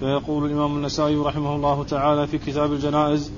فيقول 0.00 0.46
الإمام 0.46 0.76
النسائي 0.76 1.16
رحمه 1.16 1.56
الله 1.56 1.84
تعالى 1.84 2.26
في 2.26 2.38
كتاب 2.38 2.72
الجنائز 2.72 3.32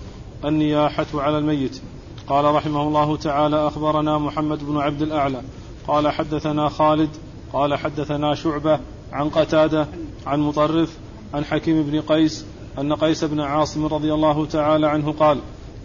النياحة 0.44 1.06
على 1.14 1.38
الميت. 1.38 1.80
قال 2.28 2.44
رحمه 2.44 2.82
الله 2.82 3.16
تعالى 3.16 3.66
أخبرنا 3.66 4.18
محمد 4.18 4.64
بن 4.64 4.76
عبد 4.76 5.02
الأعلى. 5.02 5.42
قال 5.88 6.08
حدثنا 6.08 6.68
خالد. 6.68 7.10
قال 7.52 7.74
حدثنا 7.74 8.34
شعبة 8.34 8.80
عن 9.12 9.28
قتادة 9.28 9.86
عن 10.26 10.40
مطرف 10.40 10.98
عن 11.34 11.44
حكيم 11.44 11.82
بن 11.82 12.00
قيس 12.00 12.44
أن 12.78 12.92
قيس 12.92 13.24
بن 13.24 13.40
عاصم 13.40 13.86
رضي 13.86 14.14
الله 14.14 14.46
تعالى 14.46 14.86
عنه 14.86 15.12
قال 15.12 15.38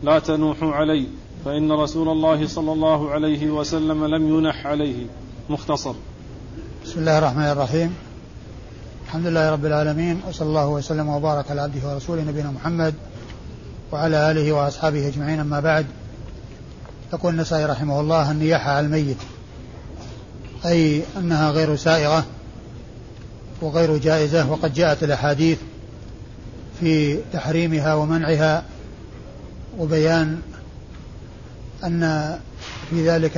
لا 0.04 0.20
تنوحوا 0.20 0.72
علي 0.72 1.08
فإن 1.46 1.72
رسول 1.72 2.10
الله 2.10 2.48
صلى 2.48 2.74
الله 2.74 3.12
عليه 3.12 3.52
وسلم 3.52 4.06
لم 4.06 4.38
ينح 4.38 4.68
عليه. 4.68 5.06
مختصر. 5.50 5.94
بسم 6.86 7.00
الله 7.00 7.18
الرحمن 7.18 7.52
الرحيم. 7.52 7.96
الحمد 9.14 9.28
لله 9.28 9.52
رب 9.52 9.66
العالمين 9.66 10.22
وصلى 10.28 10.48
الله 10.48 10.68
وسلم 10.68 11.10
وبارك 11.10 11.52
على 11.52 11.62
عبده 11.62 11.88
ورسوله 11.88 12.22
نبينا 12.24 12.52
محمد 12.52 12.94
وعلى 13.92 14.32
آله 14.32 14.52
وأصحابه 14.52 15.08
أجمعين 15.08 15.40
أما 15.40 15.60
بعد. 15.60 15.86
يقول 17.14 17.34
النسائي 17.34 17.66
رحمه 17.66 18.00
الله 18.00 18.32
النياحة 18.32 18.72
على 18.72 18.86
الميت 18.86 19.18
أي 20.66 21.02
أنها 21.18 21.52
غير 21.52 21.76
سائغة 21.76 22.26
وغير 23.62 23.98
جائزة 23.98 24.52
وقد 24.52 24.74
جاءت 24.74 25.04
الأحاديث 25.04 25.58
في 26.80 27.20
تحريمها 27.34 27.94
ومنعها 27.94 28.64
وبيان 29.80 30.42
أن 31.84 32.34
في 32.90 33.10
ذلك 33.10 33.38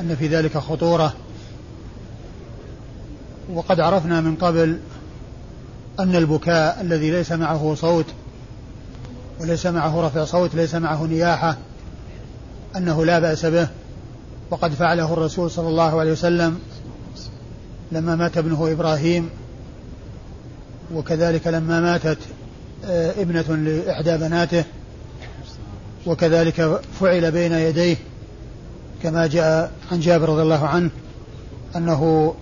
أن 0.00 0.16
في 0.18 0.26
ذلك 0.26 0.58
خطورة 0.58 1.14
وقد 3.50 3.80
عرفنا 3.80 4.20
من 4.20 4.36
قبل 4.36 4.78
أن 6.00 6.16
البكاء 6.16 6.80
الذي 6.80 7.10
ليس 7.10 7.32
معه 7.32 7.74
صوت 7.74 8.06
وليس 9.40 9.66
معه 9.66 10.06
رفع 10.06 10.24
صوت 10.24 10.54
ليس 10.54 10.74
معه 10.74 11.06
نياحة 11.06 11.56
أنه 12.76 13.04
لا 13.04 13.18
بأس 13.18 13.46
به 13.46 13.68
وقد 14.50 14.74
فعله 14.74 15.12
الرسول 15.12 15.50
صلى 15.50 15.68
الله 15.68 16.00
عليه 16.00 16.12
وسلم 16.12 16.58
لما 17.92 18.16
مات 18.16 18.38
ابنه 18.38 18.72
إبراهيم 18.72 19.30
وكذلك 20.94 21.46
لما 21.46 21.80
ماتت 21.80 22.18
آه، 22.84 23.10
ابنة 23.10 23.56
لإحدى 23.56 24.16
بناته 24.16 24.64
وكذلك 26.06 26.80
فعل 27.00 27.30
بين 27.30 27.52
يديه 27.52 27.96
كما 29.02 29.26
جاء 29.26 29.72
عن 29.92 30.00
جابر 30.00 30.28
رضي 30.28 30.42
الله 30.42 30.66
عنه 30.66 30.90
أنه 31.76 32.34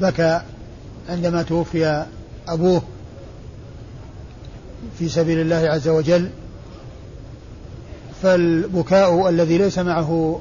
بكى 0.00 0.40
عندما 1.08 1.42
توفي 1.42 2.06
أبوه 2.48 2.82
في 4.98 5.08
سبيل 5.08 5.40
الله 5.40 5.56
عز 5.56 5.88
وجل. 5.88 6.30
فالبكاء 8.22 9.28
الذي 9.28 9.58
ليس 9.58 9.78
معه 9.78 10.40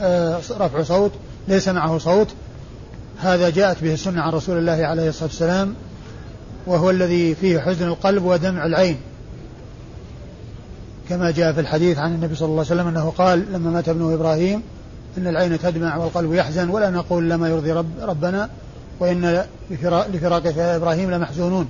آه، 0.00 0.40
رفع 0.50 0.82
صوت 0.82 1.12
ليس 1.48 1.68
معه 1.68 1.98
صوت 1.98 2.28
هذا 3.18 3.50
جاءت 3.50 3.82
به 3.82 3.94
السنة 3.94 4.22
عن 4.22 4.32
رسول 4.32 4.58
الله 4.58 4.86
عليه 4.86 5.08
الصلاة 5.08 5.28
والسلام 5.28 5.74
وهو 6.66 6.90
الذي 6.90 7.34
فيه 7.34 7.58
حزن 7.58 7.88
القلب 7.88 8.24
ودمع 8.24 8.66
العين. 8.66 8.96
كما 11.08 11.30
جاء 11.30 11.52
في 11.52 11.60
الحديث 11.60 11.98
عن 11.98 12.14
النبي 12.14 12.34
صلى 12.34 12.46
الله 12.46 12.64
عليه 12.70 12.80
وسلم 12.80 12.88
أنه 12.88 13.12
قال 13.18 13.52
لما 13.52 13.70
مات 13.70 13.88
ابنه 13.88 14.14
إبراهيم 14.14 14.62
إن 15.18 15.26
العين 15.26 15.58
تدمع 15.58 15.96
والقلب 15.96 16.32
يحزن 16.32 16.68
ولا 16.68 16.90
نقول 16.90 17.30
لما 17.30 17.48
يرضي 17.48 17.72
رب 17.72 17.90
ربنا 18.00 18.48
وإن 19.00 19.44
لفراقك 20.12 20.56
يا 20.56 20.76
إبراهيم 20.76 21.10
لمحزونون. 21.10 21.68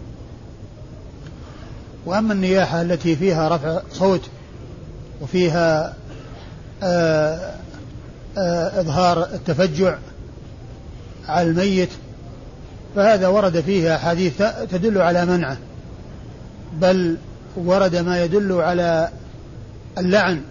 وأما 2.07 2.33
النياحة 2.33 2.83
التي 2.83 3.17
فيها 3.17 3.49
رفع 3.57 3.81
صوت 3.93 4.29
وفيها 5.21 5.95
آآ 6.83 7.35
آه، 7.37 7.55
آآ 8.39 8.79
آه، 8.79 8.81
إظهار 8.81 9.25
التفجع 9.25 9.99
على 11.29 11.51
الميت 11.51 11.89
فهذا 12.97 13.29
ورد 13.29 13.61
فيه 13.61 13.97
أحاديث 13.97 14.43
تدل 14.71 14.99
على 14.99 15.27
منعه 15.27 15.57
بل 16.73 17.17
ورد 17.57 17.97
ما 17.97 18.25
يدل 18.25 18.53
على 18.53 19.09
اللعن 19.99 20.43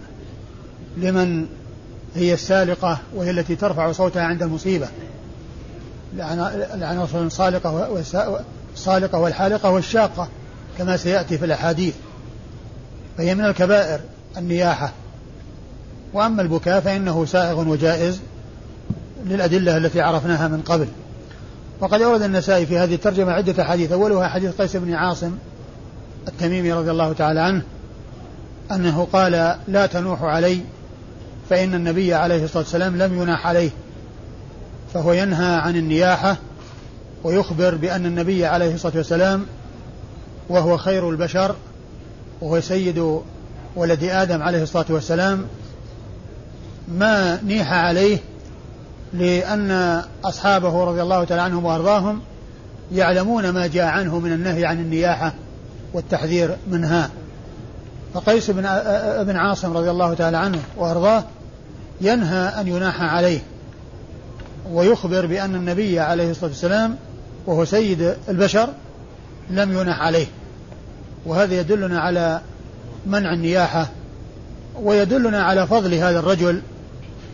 لمن 0.96 1.46
هي 2.14 2.34
السالقة 2.34 2.98
وهي 3.14 3.30
التي 3.30 3.56
ترفع 3.56 3.92
صوتها 3.92 4.22
عند 4.22 4.42
المصيبة. 4.42 4.88
لعن 6.16 6.98
رسول 7.02 7.32
صالقة 7.32 7.90
والصالقة 8.74 9.18
والحالقة 9.18 9.70
والشاقة 9.70 10.28
كما 10.78 10.96
سيأتي 10.96 11.38
في 11.38 11.44
الأحاديث. 11.44 11.94
فهي 13.18 13.34
من 13.34 13.44
الكبائر 13.44 14.00
النياحة. 14.36 14.92
وأما 16.12 16.42
البكاء 16.42 16.80
فإنه 16.80 17.24
سائغ 17.24 17.68
وجائز 17.68 18.20
للأدلة 19.26 19.76
التي 19.76 20.00
عرفناها 20.00 20.48
من 20.48 20.62
قبل. 20.62 20.88
وقد 21.80 22.02
أورد 22.02 22.22
النسائي 22.22 22.66
في 22.66 22.78
هذه 22.78 22.94
الترجمة 22.94 23.32
عدة 23.32 23.62
أحاديث. 23.62 23.92
أولها 23.92 24.28
حديث 24.28 24.60
قيس 24.60 24.76
بن 24.76 24.94
عاصم 24.94 25.32
التميمي 26.28 26.72
رضي 26.72 26.90
الله 26.90 27.12
تعالى 27.12 27.40
عنه 27.40 27.62
أنه 28.72 29.08
قال 29.12 29.56
لا 29.68 29.86
تنوح 29.86 30.22
علي 30.22 30.60
فإن 31.50 31.74
النبي 31.74 32.14
عليه 32.14 32.44
الصلاة 32.44 32.62
والسلام 32.62 32.96
لم 32.96 33.22
يناح 33.22 33.46
عليه 33.46 33.70
فهو 34.94 35.12
ينهى 35.12 35.54
عن 35.54 35.76
النياحة 35.76 36.36
ويخبر 37.24 37.74
بأن 37.74 38.06
النبي 38.06 38.46
عليه 38.46 38.74
الصلاة 38.74 38.96
والسلام 38.96 39.46
وهو 40.48 40.76
خير 40.76 41.10
البشر 41.10 41.54
وهو 42.40 42.60
سيد 42.60 43.20
ولد 43.76 44.04
آدم 44.04 44.42
عليه 44.42 44.62
الصلاة 44.62 44.86
والسلام 44.88 45.46
ما 46.88 47.40
نيح 47.42 47.72
عليه 47.72 48.18
لأن 49.12 50.02
أصحابه 50.24 50.84
رضي 50.84 51.02
الله 51.02 51.24
تعالى 51.24 51.42
عنهم 51.42 51.64
وأرضاهم 51.64 52.20
يعلمون 52.92 53.50
ما 53.50 53.66
جاء 53.66 53.84
عنه 53.84 54.18
من 54.18 54.32
النهي 54.32 54.66
عن 54.66 54.80
النياحة 54.80 55.34
والتحذير 55.92 56.56
منها. 56.70 57.10
فقيس 58.14 58.50
بن 59.20 59.36
عاصم 59.36 59.76
رضي 59.76 59.90
الله 59.90 60.14
تعالى 60.14 60.36
عنه 60.36 60.58
وأرضاه 60.76 61.24
ينهى 62.00 62.60
أن 62.60 62.68
يناح 62.68 63.02
عليه 63.02 63.40
ويخبر 64.72 65.26
بأن 65.26 65.54
النبي 65.54 66.00
عليه 66.00 66.30
الصلاة 66.30 66.50
والسلام 66.50 66.96
وهو 67.46 67.64
سيد 67.64 68.14
البشر 68.28 68.68
لم 69.50 69.78
ينح 69.78 70.00
عليه. 70.00 70.26
وهذا 71.26 71.60
يدلنا 71.60 72.00
على 72.00 72.40
منع 73.06 73.32
النياحة 73.32 73.88
ويدلنا 74.82 75.42
على 75.42 75.66
فضل 75.66 75.94
هذا 75.94 76.18
الرجل 76.18 76.62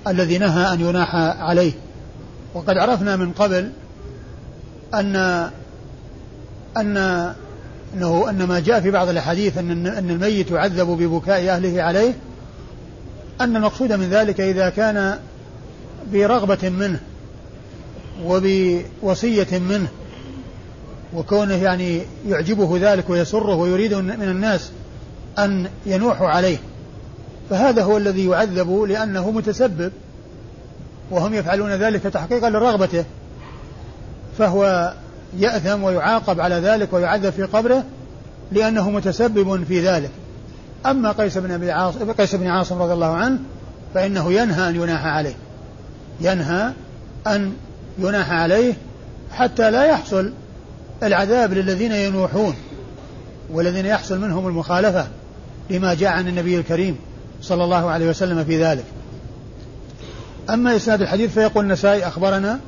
الذي 0.08 0.38
نهى 0.38 0.72
أن 0.72 0.80
يناح 0.80 1.14
عليه. 1.40 1.72
وقد 2.54 2.78
عرفنا 2.78 3.16
من 3.16 3.32
قبل 3.32 3.70
أن 4.94 5.16
أن 6.76 6.96
أنه 7.94 8.30
أن 8.30 8.44
ما 8.44 8.60
جاء 8.60 8.80
في 8.80 8.90
بعض 8.90 9.08
الأحاديث 9.08 9.58
أن 9.58 9.86
أن 9.86 10.10
الميت 10.10 10.50
يعذب 10.50 10.86
ببكاء 10.86 11.48
أهله 11.50 11.82
عليه 11.82 12.14
أن 13.40 13.56
المقصود 13.56 13.92
من 13.92 14.10
ذلك 14.10 14.40
إذا 14.40 14.68
كان 14.68 15.18
برغبة 16.12 16.68
منه 16.68 17.00
وبوصية 18.24 19.58
منه 19.58 19.88
وكونه 21.14 21.54
يعني 21.54 22.02
يعجبه 22.28 22.78
ذلك 22.80 23.10
ويسره 23.10 23.54
ويريد 23.54 23.94
من 23.94 24.22
الناس 24.22 24.70
أن 25.38 25.66
ينوحوا 25.86 26.28
عليه 26.28 26.58
فهذا 27.50 27.82
هو 27.82 27.96
الذي 27.96 28.26
يعذب 28.26 28.82
لأنه 28.82 29.30
متسبب 29.30 29.92
وهم 31.10 31.34
يفعلون 31.34 31.70
ذلك 31.70 32.02
تحقيقا 32.02 32.50
لرغبته 32.50 33.04
فهو 34.38 34.92
يأثم 35.38 35.82
ويعاقب 35.82 36.40
على 36.40 36.54
ذلك 36.54 36.92
ويعذب 36.92 37.30
في 37.30 37.42
قبره 37.42 37.84
لأنه 38.52 38.90
متسبب 38.90 39.64
في 39.64 39.80
ذلك. 39.80 40.10
أما 40.86 41.12
قيس 41.12 41.38
بن 41.38 41.50
أبي 41.50 41.70
عاصم 41.70 42.12
قيس 42.12 42.34
بن 42.34 42.46
عاصم 42.46 42.82
رضي 42.82 42.92
الله 42.92 43.14
عنه 43.14 43.38
فإنه 43.94 44.32
ينهى 44.32 44.68
أن 44.68 44.76
يناح 44.76 45.06
عليه. 45.06 45.34
ينهى 46.20 46.72
أن 47.26 47.52
يناح 47.98 48.30
عليه 48.30 48.74
حتى 49.30 49.70
لا 49.70 49.84
يحصل 49.84 50.32
العذاب 51.02 51.52
للذين 51.52 51.92
ينوحون 51.92 52.54
والذين 53.50 53.86
يحصل 53.86 54.20
منهم 54.20 54.48
المخالفة 54.48 55.06
لما 55.70 55.94
جاء 55.94 56.10
عن 56.10 56.28
النبي 56.28 56.58
الكريم 56.58 56.96
صلى 57.42 57.64
الله 57.64 57.90
عليه 57.90 58.10
وسلم 58.10 58.44
في 58.44 58.64
ذلك. 58.64 58.84
أما 60.50 60.76
إسناد 60.76 61.02
الحديث 61.02 61.32
فيقول 61.32 61.64
النسائي 61.64 62.06
أخبرنا 62.06 62.60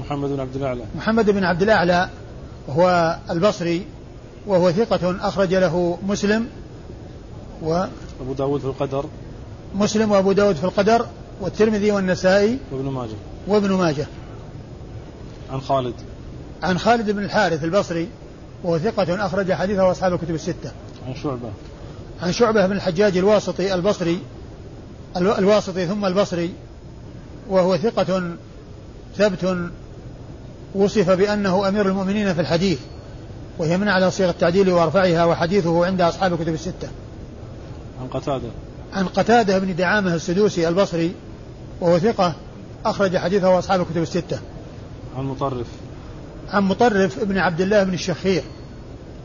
محمد 0.00 0.28
بن 0.30 0.40
عبد 0.40 0.56
الأعلى. 0.56 0.82
محمد 0.96 1.30
بن 1.30 1.44
عبد 1.44 1.62
الأعلى 1.62 2.08
هو 2.68 3.16
البصري 3.30 3.86
وهو 4.46 4.72
ثقة 4.72 5.16
أخرج 5.20 5.54
له 5.54 5.98
مسلم 6.06 6.46
و 7.62 7.84
أبو 8.20 8.32
داود 8.32 8.60
في 8.60 8.66
القدر. 8.66 9.04
مسلم 9.74 10.10
وأبو 10.10 10.32
داود 10.32 10.56
في 10.56 10.64
القدر 10.64 11.06
والترمذي 11.40 11.90
والنسائي 11.90 12.58
وابن 12.72 12.90
ماجه. 12.90 13.16
وابن 13.48 13.72
ماجه. 13.72 14.06
عن 15.50 15.60
خالد. 15.60 15.94
عن 16.62 16.78
خالد 16.78 17.10
بن 17.10 17.24
الحارث 17.24 17.64
البصري 17.64 18.08
وهو 18.64 18.78
ثقة 18.78 19.26
أخرج 19.26 19.52
حديثه 19.52 19.90
أصحاب 19.90 20.12
الكتب 20.12 20.34
الستة. 20.34 20.72
عن 21.06 21.14
شعبة. 21.14 21.50
عن 22.22 22.32
شعبة 22.32 22.66
بن 22.66 22.72
الحجاج 22.72 23.16
الواسطي 23.16 23.74
البصري 23.74 24.20
الواسطي 25.16 25.86
ثم 25.86 26.04
البصري 26.04 26.52
وهو 27.48 27.76
ثقة 27.76 28.36
ثبت 29.16 29.70
وصف 30.74 31.10
بأنه 31.10 31.68
أمير 31.68 31.88
المؤمنين 31.88 32.34
في 32.34 32.40
الحديث 32.40 32.78
وهي 33.58 33.78
من 33.78 33.88
على 33.88 34.10
صيغ 34.10 34.30
التعديل 34.30 34.70
وأرفعها 34.70 35.24
وحديثه 35.24 35.86
عند 35.86 36.00
أصحاب 36.00 36.32
الكتب 36.32 36.54
الستة. 36.54 36.88
عن 38.00 38.08
قتادة. 38.08 38.48
عن 38.92 39.06
قتادة 39.06 39.58
بن 39.58 39.76
دعامة 39.76 40.14
السدوسي 40.14 40.68
البصري 40.68 41.12
وهو 41.80 41.98
ثقة 41.98 42.34
أخرج 42.84 43.16
حديثه 43.16 43.58
أصحاب 43.58 43.80
الكتب 43.80 44.02
الستة. 44.02 44.38
عن 45.16 45.24
مطرف. 45.24 45.66
عن 46.48 46.62
مطرف 46.62 47.24
بن 47.24 47.38
عبد 47.38 47.60
الله 47.60 47.82
بن 47.82 47.94
الشخير 47.94 48.42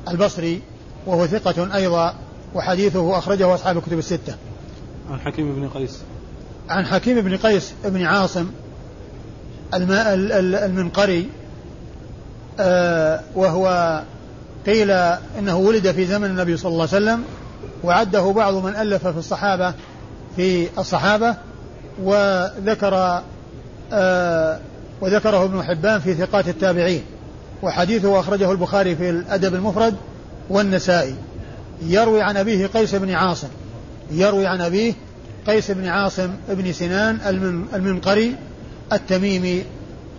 البصري 0.07 0.61
وهو 1.05 1.27
ثقة 1.27 1.75
أيضا 1.75 2.15
وحديثه 2.55 3.17
أخرجه 3.17 3.55
أصحاب 3.55 3.77
الكتب 3.77 3.97
الستة. 3.97 4.35
عن 5.11 5.19
حكيم 5.19 5.55
بن 5.55 5.69
قيس. 5.69 5.99
عن 6.69 6.85
حكيم 6.85 7.21
بن 7.21 7.37
قيس 7.37 7.73
بن 7.85 8.01
عاصم 8.03 8.47
الماء 9.73 10.13
المنقري 10.65 11.29
آه 12.59 13.21
وهو 13.35 14.01
قيل 14.65 14.91
إنه 15.39 15.57
ولد 15.57 15.91
في 15.91 16.05
زمن 16.05 16.25
النبي 16.25 16.57
صلى 16.57 16.71
الله 16.71 16.87
عليه 16.93 17.05
وسلم 17.05 17.23
وعده 17.85 18.31
بعض 18.31 18.53
من 18.53 18.75
ألف 18.75 19.07
في 19.07 19.17
الصحابة 19.17 19.73
في 20.35 20.67
الصحابة 20.77 21.35
وذكر 22.03 23.21
آه 23.93 24.59
وذكره 25.01 25.43
ابن 25.43 25.63
حبان 25.63 25.99
في 25.99 26.13
ثقات 26.13 26.47
التابعين 26.47 27.03
وحديثه 27.63 28.19
أخرجه 28.19 28.51
البخاري 28.51 28.95
في 28.95 29.09
الأدب 29.09 29.55
المفرد 29.55 29.95
والنسائي. 30.49 31.15
يروي 31.81 32.21
عن 32.21 32.37
أبيه 32.37 32.67
قيس 32.67 32.95
بن 32.95 33.11
عاصم 33.11 33.47
يروي 34.11 34.47
عن 34.47 34.61
أبيه 34.61 34.93
قيس 35.47 35.71
بن 35.71 35.87
عاصم 35.87 36.29
بن 36.49 36.73
سنان 36.73 37.19
المنقري 37.73 38.35
التميمي 38.93 39.63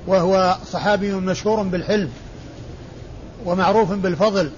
وهو 0.06 0.56
صحابي 0.72 1.12
مشهور 1.12 1.62
بالحلم 1.62 2.10
ومعروف 3.44 3.92
بالفضل 3.92 4.50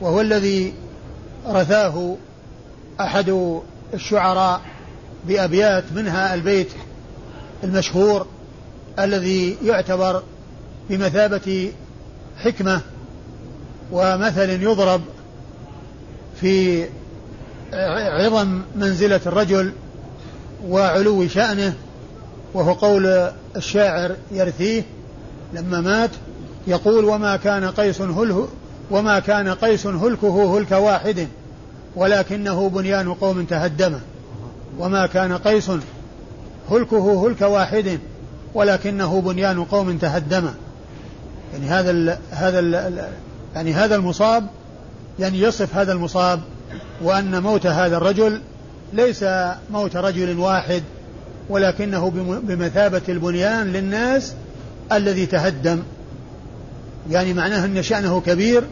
وهو 0.00 0.20
الذي 0.20 0.74
رثاه 1.46 2.16
أحد 3.00 3.60
الشعراء 3.94 4.60
بأبيات 5.28 5.84
منها 5.94 6.34
البيت 6.34 6.68
المشهور 7.64 8.26
الذي 8.98 9.56
يعتبر 9.64 10.22
بمثابة 10.90 11.72
حكمة 12.38 12.80
ومثل 13.92 14.62
يضرب 14.62 15.00
في 16.40 16.86
عظم 17.72 18.60
منزلة 18.76 19.20
الرجل 19.26 19.72
وعلو 20.66 21.28
شأنه 21.28 21.74
وهو 22.54 22.72
قول 22.72 23.30
الشاعر 23.56 24.16
يرثيه 24.30 24.82
لما 25.52 25.80
مات 25.80 26.10
يقول 26.66 27.04
وما 27.04 27.36
كان 27.36 27.64
قيس 27.64 28.00
هله 28.00 28.48
وما 28.92 29.18
كان 29.18 29.48
قيس 29.48 29.86
هلكه 29.86 30.58
هلك 30.58 30.72
واحد 30.72 31.28
ولكنه 31.96 32.68
بنيان 32.68 33.14
قوم 33.14 33.44
تهدم. 33.44 33.98
وما 34.78 35.06
كان 35.06 35.32
قيس 35.32 35.70
هلكه 36.70 37.26
هلك 37.26 37.40
واحد 37.40 37.98
ولكنه 38.54 39.20
بنيان 39.20 39.64
قوم 39.64 39.98
تهدم. 39.98 40.48
يعني 41.52 41.66
هذا 41.66 41.90
ال 41.90 42.18
هذا 42.30 42.58
ال 42.58 43.04
يعني 43.54 43.72
هذا 43.74 43.94
المصاب 43.94 44.46
يعني 45.18 45.40
يصف 45.40 45.76
هذا 45.76 45.92
المصاب 45.92 46.40
وأن 47.02 47.42
موت 47.42 47.66
هذا 47.66 47.96
الرجل 47.96 48.40
ليس 48.92 49.24
موت 49.70 49.96
رجل 49.96 50.38
واحد 50.38 50.82
ولكنه 51.48 52.10
بمثابة 52.42 53.02
البنيان 53.08 53.72
للناس 53.72 54.34
الذي 54.92 55.26
تهدم. 55.26 55.82
يعني 57.10 57.34
معناه 57.34 57.64
أن 57.64 57.82
شأنه 57.82 58.20
كبير 58.20 58.64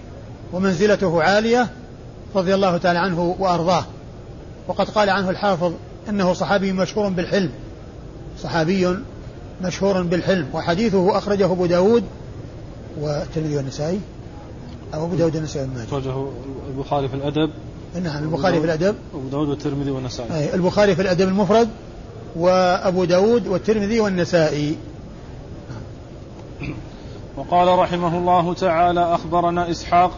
ومنزلته 0.53 1.23
عالية 1.23 1.69
رضي 2.35 2.55
الله 2.55 2.77
تعالى 2.77 2.99
عنه 2.99 3.37
وأرضاه. 3.39 3.85
وقد 4.69 4.91
قال 4.91 5.11
عنه 5.11 5.31
الحافظ 5.31 5.73
أنه 6.09 6.33
صحابي 6.33 6.73
مشهور 6.73 7.09
بالحلم. 7.09 7.51
صحابي 8.43 8.97
مشهور 9.63 10.03
بالحلم. 10.03 10.47
وحديثه 10.55 11.19
أخرجه 11.19 11.53
أبو 11.53 11.67
داود 11.67 12.05
والترمذي 13.01 13.57
والنسائي 13.57 14.01
أو 14.95 15.05
أبو 15.05 15.15
داود 15.15 15.37
والنسائي 15.37 15.69
أخرجه 15.89 16.27
البخاري 16.69 17.09
في 17.09 17.15
الأدب. 17.15 17.51
نعم 18.03 18.25
البخاري 18.25 18.61
في 18.61 18.65
الأدب. 18.65 18.95
أبو 19.15 19.29
داود 19.29 19.49
والترمذي 19.49 19.91
والنسائي. 19.91 20.55
البخاري 20.55 20.95
في 20.95 21.03
الأدب 21.03 21.29
المفرد 21.29 21.69
وأبو 22.37 23.05
داود 23.05 23.47
والترمذي 23.47 24.01
والنسائي. 24.01 24.77
وقال 27.37 27.79
رحمه 27.79 28.19
الله 28.19 28.55
تعالى 28.55 29.15
أخبرنا 29.15 29.71
إسحاق 29.71 30.11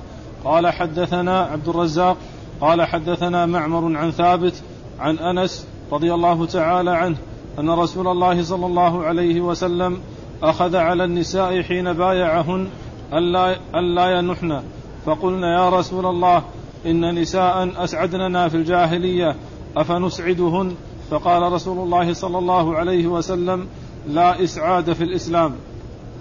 قال 0.45 0.69
حدثنا 0.69 1.41
عبد 1.41 1.69
الرزاق 1.69 2.17
قال 2.61 2.83
حدثنا 2.83 3.47
معمر 3.47 3.97
عن 3.97 4.11
ثابت 4.11 4.63
عن 5.01 5.19
أنس 5.19 5.67
رضي 5.93 6.15
الله 6.15 6.47
تعالى 6.47 6.91
عنه 6.91 7.17
أن 7.59 7.71
رسول 7.71 8.09
الله 8.09 8.43
صلى 8.43 8.67
الله 8.67 9.05
عليه 9.05 9.41
وسلم 9.41 10.01
أخذ 10.43 10.77
على 10.77 11.05
النساء 11.05 11.63
حين 11.63 11.93
بايعهن 11.93 12.69
ألا, 13.13 13.57
ألا 13.75 14.19
ينحن. 14.19 14.63
فقلنا 15.07 15.55
يا 15.55 15.69
رسول 15.69 16.07
الله 16.07 16.43
إن 16.87 17.15
نساء 17.15 17.85
أسعدننا 17.85 18.49
في 18.49 18.57
الجاهلية 18.57 19.37
أفنسعدهن؟ 19.77 20.75
فقال 21.11 21.53
رسول 21.53 21.79
الله 21.79 22.13
صلى 22.13 22.39
الله 22.39 22.77
عليه 22.77 23.07
وسلم 23.07 23.67
لا 24.09 24.45
إسعاد 24.45 24.93
في 24.93 25.05
الإسلام. 25.05 25.53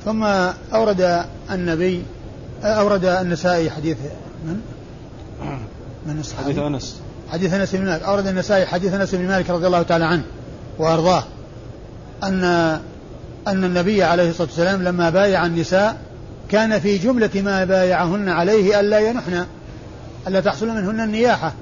ثم 0.06 0.24
أورد 0.74 1.26
النبي 1.52 2.04
أورد 2.64 3.06
النسائي 3.06 3.70
حديث 3.70 3.98
من؟ 4.46 4.62
من 6.06 6.20
الصحابي؟ 6.20 6.46
حديث 6.46 6.64
أنس. 6.64 7.02
حديث 7.32 7.54
أنس 7.54 7.76
بن 7.76 7.86
مالك. 7.86 8.04
أورد 8.04 8.28
النسائي 8.28 8.66
حديث 8.66 8.94
أنس 8.94 9.16
بن 9.16 9.28
مالك 9.28 9.50
رضي 9.50 9.68
الله 9.68 9.82
تعالى 9.82 10.06
عنه 10.06 10.24
وأرضاه. 10.80 11.24
أن 12.24 12.44
أن 13.48 13.64
النبي 13.64 14.04
عليه 14.04 14.30
الصلاة 14.30 14.48
والسلام 14.48 14.84
لما 14.84 15.10
بايع 15.10 15.46
النساء 15.46 15.98
كان 16.50 16.80
في 16.80 16.98
جملة 16.98 17.30
ما 17.36 17.66
بايعهن 17.66 18.30
عليه 18.30 18.80
ألا 18.80 19.00
ينحن 19.00 19.46
ألا 20.28 20.40
تحصل 20.40 20.68
منهن 20.68 21.00
النياحة. 21.00 21.54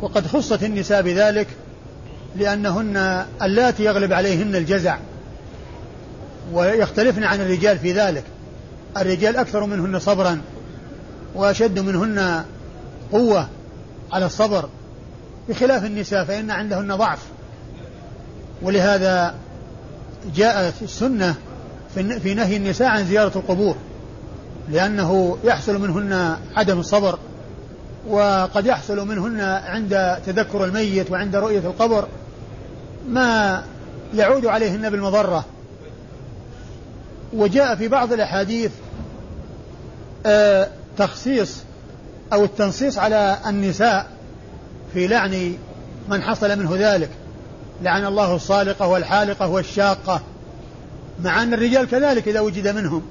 وقد 0.00 0.26
خصت 0.26 0.62
النساء 0.62 1.02
بذلك 1.02 1.46
لأنهن 2.36 3.24
اللاتي 3.42 3.84
يغلب 3.84 4.12
عليهن 4.12 4.56
الجزع. 4.56 4.96
ويختلفن 6.52 7.24
عن 7.24 7.40
الرجال 7.40 7.78
في 7.78 7.92
ذلك. 7.92 8.24
الرجال 8.96 9.36
أكثر 9.36 9.66
منهن 9.66 9.98
صبرا 9.98 10.40
وأشد 11.34 11.78
منهن 11.78 12.44
قوة 13.12 13.48
على 14.12 14.26
الصبر. 14.26 14.68
بخلاف 15.48 15.84
النساء 15.84 16.24
فإن 16.24 16.50
عندهن 16.50 16.96
ضعف. 16.96 17.18
ولهذا 18.62 19.34
جاءت 20.34 20.82
السنة 20.82 21.34
في 21.94 22.34
نهي 22.34 22.56
النساء 22.56 22.88
عن 22.88 23.04
زيارة 23.04 23.38
القبور 23.38 23.76
لأنه 24.68 25.38
يحصل 25.44 25.80
منهن 25.80 26.36
عدم 26.56 26.80
الصبر 26.80 27.18
وقد 28.08 28.66
يحصل 28.66 29.08
منهن 29.08 29.40
عند 29.40 30.18
تذكر 30.26 30.64
الميت 30.64 31.10
وعند 31.10 31.36
رؤية 31.36 31.58
القبر 31.58 32.08
ما 33.08 33.62
يعود 34.14 34.46
عليهن 34.46 34.90
بالمضرة. 34.90 35.44
وجاء 37.32 37.76
في 37.76 37.88
بعض 37.88 38.12
الأحاديث 38.12 38.70
آه 40.26 40.68
تخصيص 40.98 41.62
أو 42.32 42.44
التنصيص 42.44 42.98
على 42.98 43.38
النساء 43.46 44.06
في 44.94 45.06
لعن 45.06 45.54
من 46.08 46.22
حصل 46.22 46.58
منه 46.58 46.76
ذلك 46.76 47.10
لعن 47.82 48.06
الله 48.06 48.34
الصالقة 48.34 48.86
والحالقة 48.86 49.48
والشاقة 49.48 50.20
مع 51.24 51.42
أن 51.42 51.54
الرجال 51.54 51.88
كذلك 51.88 52.28
إذا 52.28 52.40
وجد 52.40 52.68
منهم. 52.68 53.02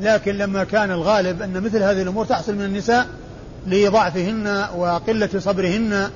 لكن 0.00 0.38
لما 0.38 0.64
كان 0.64 0.90
الغالب 0.90 1.42
أن 1.42 1.60
مثل 1.60 1.82
هذه 1.82 2.02
الأمور 2.02 2.26
تحصل 2.26 2.54
من 2.54 2.64
النساء 2.64 3.06
لضعفهن 3.66 4.66
وقلة 4.76 5.30
صبرهن 5.38 6.10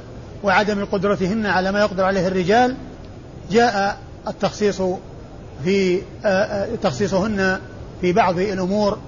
وعدم 0.45 0.85
قدرتهن 0.85 1.47
على 1.47 1.73
ما 1.73 1.81
يقدر 1.81 2.05
عليه 2.05 2.29
الرجال 2.29 2.75
جاء 3.51 3.99
التخصيص 4.29 4.83
في 5.65 6.03
آه، 6.25 6.29
آه، 6.29 6.77
تخصيصهن 6.83 7.59
في 8.01 8.13
بعض 8.13 8.39
الأمور 8.39 8.99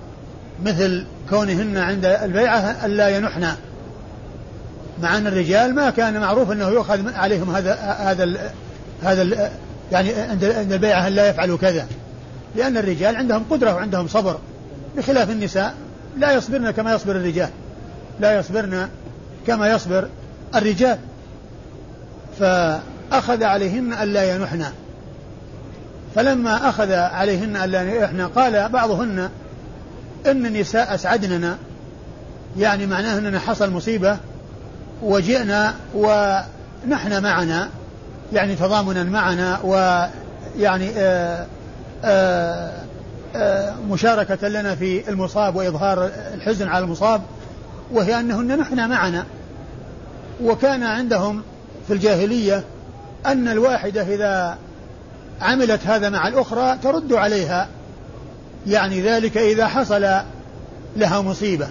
مثل 0.64 1.06
كونهن 1.30 1.76
عند 1.76 2.04
البيعة 2.04 2.86
ألا 2.86 3.08
ينحن. 3.08 3.46
مع 5.02 5.18
أن 5.18 5.26
الرجال 5.26 5.74
ما 5.74 5.90
كان 5.90 6.20
معروف 6.20 6.50
أنه 6.50 6.68
يؤخذ 6.68 7.14
عليهم 7.14 7.50
هذا 7.50 7.74
هذا 7.98 8.50
هذا 9.02 9.50
يعني 9.92 10.12
عند 10.14 10.44
البيعة 10.44 11.06
أن 11.06 11.12
لا 11.12 11.28
يفعلوا 11.28 11.58
كذا. 11.58 11.86
لأن 12.56 12.76
الرجال 12.76 13.16
عندهم 13.16 13.44
قدرة 13.50 13.74
وعندهم 13.74 14.08
صبر. 14.08 14.38
بخلاف 14.96 15.30
النساء 15.30 15.74
لا 16.18 16.32
يصبرن 16.32 16.70
كما 16.70 16.94
يصبر 16.94 17.16
الرجال. 17.16 17.48
لا 18.20 18.38
يصبرن 18.38 18.88
كما 19.46 19.68
يصبر 19.68 20.08
الرجال. 20.54 20.98
فأخذ 22.38 23.42
عليهن 23.42 23.92
ألا 23.92 24.34
ينحن. 24.34 24.64
فلما 26.14 26.68
أخذ 26.68 26.92
عليهن 26.92 27.56
ألا 27.56 27.82
ينحن 27.82 28.20
قال 28.20 28.68
بعضهن 28.68 29.28
إن 30.26 30.46
النساء 30.46 30.94
أسعدننا 30.94 31.56
يعني 32.58 32.86
معناه 32.86 33.18
أننا 33.18 33.38
حصل 33.38 33.70
مصيبة 33.70 34.16
وجئنا 35.02 35.74
ونحن 35.94 37.22
معنا 37.22 37.68
يعني 38.32 38.56
تضامنا 38.56 39.04
معنا 39.04 39.60
ويعني 39.64 40.90
آآ 40.96 41.46
آآ 42.04 42.72
آآ 43.36 43.74
مشاركة 43.90 44.48
لنا 44.48 44.74
في 44.74 45.08
المصاب 45.08 45.56
وإظهار 45.56 46.10
الحزن 46.34 46.68
على 46.68 46.84
المصاب 46.84 47.22
وهي 47.92 48.20
أنهن 48.20 48.58
نحن 48.58 48.90
معنا. 48.90 49.24
وكان 50.42 50.82
عندهم 50.82 51.42
في 51.86 51.94
الجاهلية 51.94 52.64
أن 53.26 53.48
الواحدة 53.48 54.02
إذا 54.02 54.58
عملت 55.40 55.86
هذا 55.86 56.10
مع 56.10 56.28
الأخرى 56.28 56.78
ترد 56.82 57.12
عليها. 57.12 57.68
يعني 58.66 59.02
ذلك 59.02 59.36
إذا 59.36 59.66
حصل 59.66 60.06
لها 60.96 61.20
مصيبة. 61.20 61.68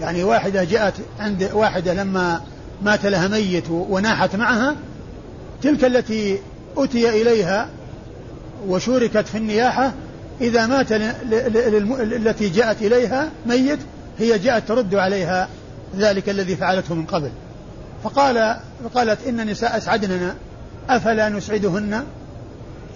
يعني 0.00 0.24
واحدة 0.24 0.64
جاءت 0.64 0.94
عند 1.20 1.50
واحدة 1.52 1.94
لما 1.94 2.40
مات 2.82 3.06
لها 3.06 3.28
ميت 3.28 3.70
وناحت 3.70 4.36
معها 4.36 4.76
تلك 5.62 5.84
التي 5.84 6.38
أتي 6.76 7.22
إليها 7.22 7.68
وشوركت 8.68 9.28
في 9.28 9.38
النياحة 9.38 9.92
إذا 10.40 10.66
مات 10.66 10.92
التي 12.00 12.48
جاءت 12.48 12.82
إليها 12.82 13.30
ميت 13.46 13.78
هي 14.18 14.38
جاءت 14.38 14.68
ترد 14.68 14.94
عليها 14.94 15.48
ذلك 15.96 16.28
الذي 16.28 16.56
فعلته 16.56 16.94
من 16.94 17.06
قبل. 17.06 17.30
فقال 18.04 18.56
قالت 18.94 19.26
إن 19.26 19.40
النساء 19.40 19.76
أسعدننا 19.76 20.34
أفلا 20.88 21.28
نسعدهن؟ 21.28 22.04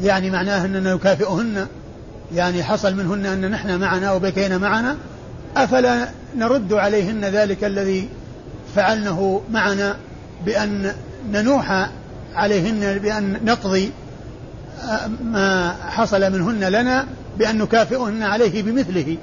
يعني 0.01 0.31
معناه 0.31 0.65
أننا 0.65 0.95
نكافئهن 0.95 1.67
يعني 2.35 2.63
حصل 2.63 2.95
منهن 2.95 3.27
أن 3.27 3.51
نحن 3.51 3.81
معنا 3.81 4.13
وبكينا 4.13 4.59
معنا 4.59 4.97
أفلا 5.57 6.09
نرد 6.37 6.73
عليهن 6.73 7.25
ذلك 7.25 7.65
الذي 7.65 8.09
فعلنه 8.77 9.43
معنا 9.51 9.97
بأن 10.47 10.93
ننوح 11.33 11.89
عليهن 12.35 12.99
بأن 12.99 13.41
نقضي 13.45 13.91
ما 15.25 15.77
حصل 15.89 16.33
منهن 16.33 16.65
لنا 16.65 17.07
بأن 17.39 17.59
نكافئهن 17.59 18.23
عليه 18.23 18.63
بمثله. 18.63 19.17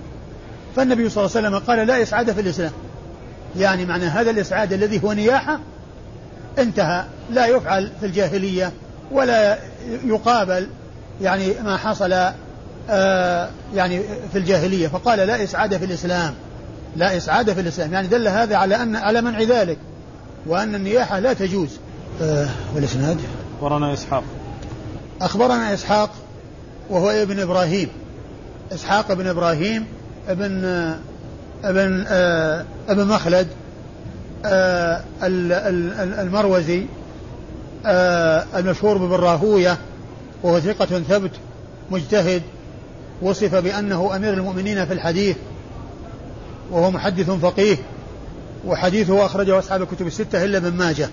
فالنبي 0.76 1.10
صلى 1.10 1.26
الله 1.26 1.38
عليه 1.38 1.48
وسلم 1.48 1.60
قال 1.60 1.88
لا 1.88 2.02
إسعاد 2.02 2.32
في 2.32 2.42
الإسلام. 2.42 2.72
يعني 3.58 3.86
معنى 3.86 4.06
هذا 4.06 4.32
الإسعاد 4.32 4.74
الذي 4.74 5.04
هو 5.04 5.14
نياحة 5.14 5.60
انتهى 6.60 7.06
لا 7.32 7.46
يفعل 7.46 7.92
في 8.00 8.06
الجاهلية 8.06 8.72
ولا 9.12 9.58
يقابل 10.06 10.68
يعني 11.22 11.54
ما 11.64 11.78
حصل 11.78 12.14
آه 12.90 13.50
يعني 13.76 14.02
في 14.32 14.38
الجاهلية. 14.38 14.88
فقال 14.88 15.20
لا 15.20 15.44
إسعاد 15.44 15.78
في 15.78 15.86
الإسلام 15.86 16.34
لا 16.96 17.18
إسعاد 17.18 17.54
في 17.54 17.62
الإسلام. 17.62 17.94
يعني 17.94 18.08
دل 18.08 18.28
هذا 18.28 18.56
على 18.56 18.76
أن 18.76 18.96
على 18.96 19.22
منع 19.22 19.42
ذلك 19.42 19.78
وأن 20.48 20.76
النياحة 20.76 21.20
لا 21.20 21.34
تجوز. 21.34 21.70
آه 22.22 22.48
والإسناد؟ 22.76 23.18
أخبرنا 23.58 23.94
إسحاق. 23.94 24.24
أخبرنا 25.22 25.74
إسحاق 25.74 26.10
وهو 26.90 27.10
ابن 27.10 27.40
إبراهيم. 27.40 27.90
إسحاق 28.74 29.14
بن 29.14 29.28
إبراهيم 29.28 29.86
ابن 30.28 30.66
ابن 31.64 32.06
آه 32.08 32.66
ابن 32.90 33.08
مخلد 33.08 33.48
آه 34.46 35.02
المروزي. 35.24 36.86
المشهور 37.86 38.98
بابن 38.98 39.24
راهوية 39.24 39.78
وهو 40.44 40.60
ثقة 40.60 40.86
ثبت 40.86 41.32
مجتهد 41.92 42.42
وصف 43.22 43.56
بأنه 43.56 44.16
أمير 44.16 44.34
المؤمنين 44.34 44.86
في 44.86 44.94
الحديث 44.94 45.36
وهو 46.72 46.92
محدث 46.92 47.30
فقيه 47.30 47.78
وحديثه 48.66 49.26
أخرجه 49.26 49.60
أصحاب 49.60 49.82
الكتب 49.82 50.08
الستة 50.08 50.44
إلا 50.44 50.58
ابن 50.58 50.74
ماجه 50.74 51.10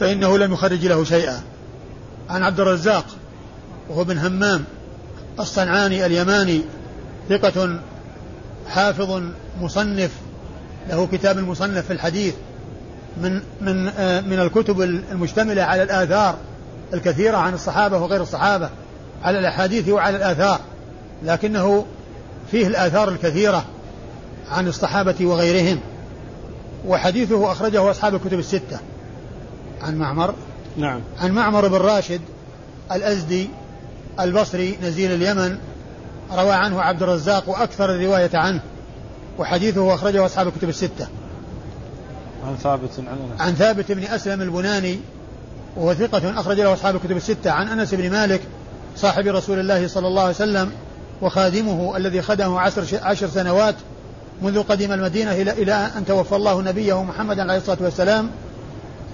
فإنه 0.00 0.38
لم 0.38 0.52
يخرج 0.52 0.86
له 0.86 1.04
شيئا. 1.04 1.42
عن 2.30 2.42
عبد 2.42 2.60
الرزاق 2.60 3.04
وهو 3.88 4.02
ابن 4.02 4.18
همام 4.18 4.64
الصنعاني 5.40 6.06
اليماني 6.06 6.60
ثقة 7.28 7.80
حافظ 8.68 9.22
مصنف 9.60 10.10
له 10.88 11.08
كتاب 11.12 11.38
المصنف 11.38 11.86
في 11.86 11.92
الحديث. 11.92 12.34
من 13.22 13.40
من 13.60 13.88
آه 13.88 14.20
من 14.20 14.40
الكتب 14.40 14.82
المشتملة 14.82 15.62
على 15.62 15.82
الآثار 15.82 16.36
الكثيرة 16.94 17.36
عن 17.36 17.54
الصحابة 17.54 17.98
وغير 17.98 18.22
الصحابة 18.22 18.70
على 19.24 19.38
الأحاديث 19.38 19.88
وعلى 19.88 20.16
الآثار 20.16 20.60
لكنه 21.22 21.86
فيه 22.50 22.66
الآثار 22.66 23.08
الكثيرة 23.08 23.64
عن 24.50 24.68
الصحابة 24.68 25.26
وغيرهم. 25.26 25.80
وحديثه 26.86 27.52
أخرجه 27.52 27.90
أصحاب 27.90 28.14
الكتب 28.14 28.38
الستة. 28.38 28.78
عن 29.82 29.98
معمر. 29.98 30.34
نعم. 30.76 31.00
عن 31.20 31.32
معمر 31.32 31.68
بن 31.68 31.76
راشد 31.76 32.20
الأزدي 32.92 33.48
البصري 34.20 34.78
نزيل 34.82 35.12
اليمن 35.12 35.58
روى 36.32 36.52
عنه 36.52 36.82
عبد 36.82 37.02
الرزاق 37.02 37.48
وأكثر 37.48 37.94
الرواية 37.94 38.30
عنه. 38.34 38.60
وحديثه 39.38 39.94
أخرجه 39.94 40.26
أصحاب 40.26 40.48
الكتب 40.48 40.68
الستة. 40.68 41.06
عن 42.46 42.56
ثابت 42.56 42.90
عن 42.98 43.06
أنس. 43.06 43.40
عن 43.40 43.54
ثابت 43.54 43.92
بن 43.92 44.04
أسلم 44.04 44.42
البناني 44.42 44.98
وهو 45.76 45.94
ثقة 45.94 46.40
أخرج 46.40 46.60
له 46.60 46.72
أصحاب 46.72 46.96
الكتب 46.96 47.16
الستة 47.16 47.50
عن 47.50 47.68
أنس 47.68 47.94
بن 47.94 48.10
مالك 48.10 48.40
صاحب 48.96 49.26
رسول 49.26 49.58
الله 49.58 49.88
صلى 49.88 50.08
الله 50.08 50.22
عليه 50.22 50.34
وسلم 50.34 50.72
وخادمه 51.22 51.96
الذي 51.96 52.22
خدمه 52.22 52.60
عشر, 52.60 52.84
عشر 53.02 53.28
سنوات 53.28 53.74
منذ 54.42 54.62
قدم 54.62 54.92
المدينة 54.92 55.32
إلى 55.32 55.50
إلى 55.50 55.90
أن 55.96 56.06
توفى 56.06 56.36
الله 56.36 56.62
نبيه 56.62 57.02
محمدا 57.02 57.42
عليه 57.42 57.56
الصلاة 57.56 57.78
والسلام 57.80 58.30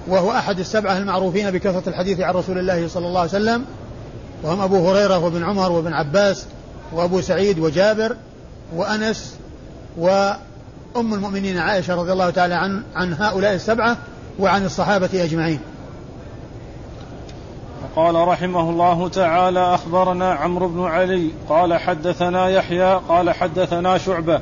وهو 0.09 0.31
أحد 0.31 0.59
السبعة 0.59 0.99
المعروفين 0.99 1.51
بكثرة 1.51 1.83
الحديث 1.87 2.21
عن 2.21 2.35
رسول 2.35 2.59
الله 2.59 2.89
صلى 2.89 3.07
الله 3.07 3.21
عليه 3.21 3.31
وسلم 3.31 3.65
وهم 4.43 4.61
أبو 4.61 4.91
هريرة 4.91 5.19
وابن 5.19 5.45
عمر 5.45 5.73
وابن 5.73 5.93
عباس 5.93 6.45
وأبو 6.93 7.21
سعيد 7.21 7.59
وجابر 7.59 8.17
وأنس 8.77 9.35
وأم 10.95 11.15
المؤمنين 11.15 11.59
عائشة 11.59 11.95
رضي 11.95 12.13
الله 12.13 12.31
تعالى 12.31 12.55
عن 12.55 12.83
عن 12.95 13.13
هؤلاء 13.13 13.55
السبعة 13.55 13.97
وعن 14.39 14.65
الصحابة 14.65 15.25
أجمعين. 15.25 15.61
قال 17.97 18.15
رحمه 18.15 18.71
الله 18.71 19.09
تعالى 19.09 19.75
أخبرنا 19.75 20.33
عمرو 20.33 20.69
بن 20.69 20.85
علي 20.85 21.31
قال 21.49 21.75
حدثنا 21.75 22.49
يحيى 22.49 23.01
قال 23.09 23.31
حدثنا 23.31 23.99
شعبة 23.99 24.41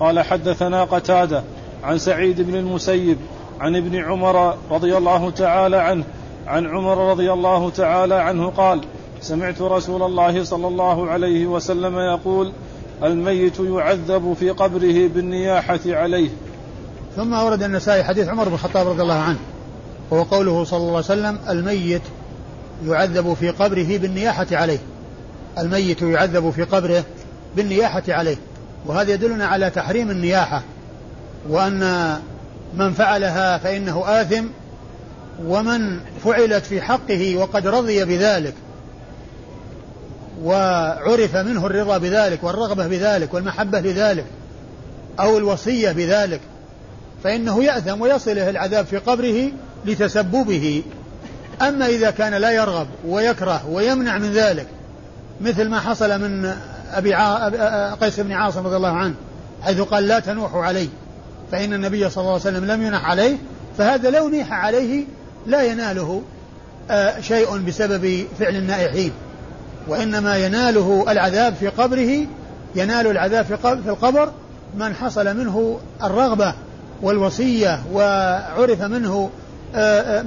قال 0.00 0.20
حدثنا 0.20 0.84
قتادة 0.84 1.42
عن 1.84 1.98
سعيد 1.98 2.40
بن 2.40 2.54
المسيب 2.54 3.18
عن 3.60 3.76
ابن 3.76 3.96
عمر 3.96 4.54
رضي 4.70 4.96
الله 4.96 5.30
تعالى 5.30 5.76
عنه 5.76 6.04
عن 6.46 6.66
عمر 6.66 7.10
رضي 7.10 7.32
الله 7.32 7.70
تعالى 7.70 8.14
عنه 8.14 8.50
قال 8.50 8.80
سمعت 9.20 9.62
رسول 9.62 10.02
الله 10.02 10.44
صلى 10.44 10.68
الله 10.68 11.10
عليه 11.10 11.46
وسلم 11.46 11.98
يقول 11.98 12.52
الميت 13.04 13.60
يعذب 13.60 14.36
في 14.40 14.50
قبره 14.50 15.08
بالنياحة 15.08 15.80
عليه. 15.86 16.28
ثم 17.16 17.34
أورد 17.34 17.62
النسائي 17.62 18.04
حديث 18.04 18.28
عمر 18.28 18.48
بن 18.48 18.54
الخطاب 18.54 18.88
رضي 18.88 19.02
الله 19.02 19.20
عنه 19.20 19.38
وهو 20.10 20.22
قوله 20.22 20.64
صلى 20.64 20.78
الله 20.78 20.88
عليه 20.88 20.98
وسلم 20.98 21.38
الميت 21.48 22.02
يعذب 22.86 23.34
في 23.34 23.50
قبره 23.50 23.98
بالنياحة 23.98 24.46
عليه. 24.52 24.78
الميت 25.58 26.02
يعذب 26.02 26.50
في 26.50 26.62
قبره 26.62 27.04
بالنياحة 27.56 28.02
عليه. 28.08 28.36
وهذا 28.86 29.12
يدلنا 29.12 29.46
على 29.46 29.70
تحريم 29.70 30.10
النياحة 30.10 30.62
وأن 31.48 32.16
من 32.74 32.92
فعلها 32.92 33.58
فإنه 33.58 34.02
آثم 34.06 34.44
ومن 35.46 36.00
فعلت 36.24 36.66
في 36.66 36.80
حقه 36.80 37.36
وقد 37.36 37.66
رضي 37.66 38.04
بذلك. 38.04 38.54
وعرف 40.44 41.36
منه 41.36 41.66
الرضا 41.66 41.98
بذلك 41.98 42.44
والرغبة 42.44 42.86
بذلك 42.86 43.34
والمحبة 43.34 43.80
لذلك 43.80 44.24
أو 45.20 45.38
الوصية 45.38 45.92
بذلك 45.92 46.40
فإنه 47.24 47.64
يأثم 47.64 48.00
ويصله 48.00 48.50
العذاب 48.50 48.86
في 48.86 48.96
قبره 48.96 49.50
لتسببه. 49.84 50.82
أما 51.62 51.86
إذا 51.86 52.10
كان 52.10 52.34
لا 52.34 52.50
يرغب 52.50 52.86
ويكره 53.06 53.68
ويمنع 53.68 54.18
من 54.18 54.32
ذلك 54.32 54.66
مثل 55.40 55.68
ما 55.68 55.80
حصل 55.80 56.20
من 56.20 56.54
أبي 56.92 57.14
قيس 58.00 58.20
بن 58.20 58.32
عاصم 58.32 58.66
رضي 58.66 58.76
الله 58.76 58.92
عنه 58.92 59.14
حيث 59.62 59.80
قال 59.80 60.08
لا 60.08 60.18
تنوحوا 60.18 60.64
علي 60.64 60.88
فإن 61.52 61.72
النبي 61.72 62.10
صلى 62.10 62.22
الله 62.22 62.32
عليه 62.32 62.42
وسلم 62.42 62.64
لم 62.64 62.82
ينح 62.82 63.04
عليه 63.04 63.36
فهذا 63.78 64.10
لو 64.10 64.28
نيح 64.28 64.52
عليه 64.52 65.04
لا 65.46 65.62
يناله 65.62 66.22
آه، 66.90 67.20
شيء 67.20 67.56
بسبب 67.56 68.26
فعل 68.38 68.56
النائحين. 68.56 69.12
وإنما 69.88 70.36
يناله 70.36 71.04
العذاب 71.08 71.54
في 71.54 71.68
قبره 71.68 72.26
ينال 72.74 73.06
العذاب 73.06 73.44
في 73.44 73.88
القبر 73.88 74.32
من 74.78 74.94
حصل 74.94 75.36
منه 75.36 75.78
الرغبة 76.02 76.54
والوصية 77.02 77.80
وعرف 77.92 78.82
منه 78.82 79.30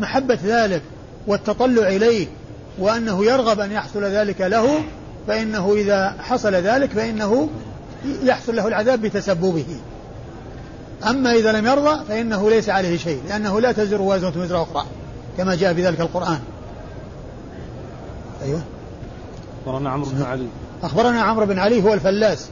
محبة 0.01 0.39
ذلك 0.45 0.81
والتطلع 1.27 1.87
إليه 1.87 2.27
وأنه 2.79 3.25
يرغب 3.25 3.59
أن 3.59 3.71
يحصل 3.71 4.03
ذلك 4.03 4.41
له 4.41 4.67
فإنه 5.27 5.73
إذا 5.73 6.15
حصل 6.19 6.53
ذلك 6.53 6.89
فإنه 6.89 7.49
يحصل 8.23 8.55
له 8.55 8.67
العذاب 8.67 9.01
بتسببه. 9.01 9.65
أما 11.09 11.33
إذا 11.33 11.51
لم 11.51 11.65
يرضى 11.65 12.05
فإنه 12.09 12.49
ليس 12.49 12.69
عليه 12.69 12.97
شيء 12.97 13.21
لأنه 13.29 13.61
لا 13.61 13.71
تزر 13.71 14.01
وازنة 14.01 14.33
وزر 14.37 14.61
أخرى 14.61 14.85
كما 15.37 15.55
جاء 15.55 15.73
في 15.73 15.85
ذلك 15.85 16.01
القرآن. 16.01 16.39
أيوه. 18.43 18.61
أخبرنا 19.65 19.89
عمرو 19.89 20.09
بن 20.09 20.23
علي. 20.23 20.47
أخبرنا 20.83 21.21
عمرو 21.21 21.45
بن 21.45 21.59
علي 21.59 21.83
هو 21.83 21.93
الفلاس. 21.93 22.49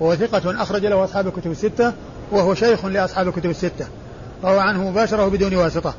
وهو 0.00 0.14
ثقة 0.14 0.62
أخرج 0.62 0.86
له 0.86 1.04
أصحاب 1.04 1.26
الكتب 1.26 1.50
الستة 1.50 1.92
وهو 2.32 2.54
شيخ 2.54 2.84
لأصحاب 2.84 3.28
الكتب 3.28 3.50
الستة. 3.50 3.86
فهو 4.42 4.58
عنه 4.58 4.90
مباشرة 4.90 5.28
بدون 5.28 5.54
واسطة. 5.54 5.94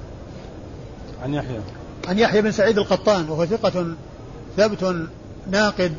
عن 1.23 1.33
يحيى. 1.33 1.59
عن 2.07 2.19
يحيى 2.19 2.41
بن 2.41 2.51
سعيد 2.51 2.77
القطان 2.77 3.29
وهو 3.29 3.45
ثقة 3.45 3.85
ثبت 4.57 4.95
ناقد 5.51 5.93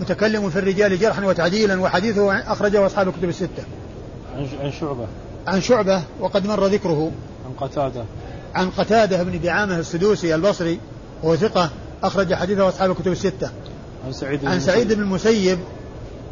متكلم 0.00 0.50
في 0.50 0.58
الرجال 0.58 0.98
جرحا 0.98 1.24
وتعديلا 1.24 1.80
وحديثه 1.80 2.38
أخرجه 2.52 2.86
أصحاب 2.86 3.08
الكتب 3.08 3.28
الستة. 3.28 3.64
عن 4.62 4.72
شعبة. 4.80 5.06
عن 5.46 5.60
شعبة 5.60 6.02
وقد 6.20 6.46
مر 6.46 6.66
ذكره. 6.66 7.10
عن 7.46 7.66
قتادة. 7.66 8.04
عن 8.54 8.70
قتادة 8.70 9.22
بن 9.22 9.40
دعامة 9.40 9.78
السدوسي 9.78 10.34
البصري 10.34 10.80
وهو 11.22 11.36
ثقة 11.36 11.70
أخرج 12.02 12.34
حديثه 12.34 12.68
أصحاب 12.68 12.90
الكتب 12.90 13.12
الستة. 13.12 13.50
عن 14.06 14.12
سعيد 14.12 14.44
عن 14.44 14.60
سعيد 14.60 14.92
بن 14.92 15.02
المسيب 15.02 15.58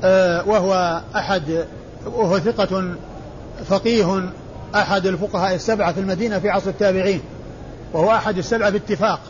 آه 0.05 0.49
وهو 0.49 1.03
أحد 1.17 1.65
وهو 2.07 2.39
ثقة 2.39 2.95
فقيه 3.67 4.31
أحد 4.75 5.07
الفقهاء 5.07 5.55
السبعة 5.55 5.93
في 5.93 6.01
المدينة 6.01 6.39
في 6.39 6.49
عصر 6.51 6.71
التابعين 6.71 7.21
وهو 7.93 8.11
أحد 8.11 8.39
السبعة 8.39 8.71
باتفاق 8.71 9.21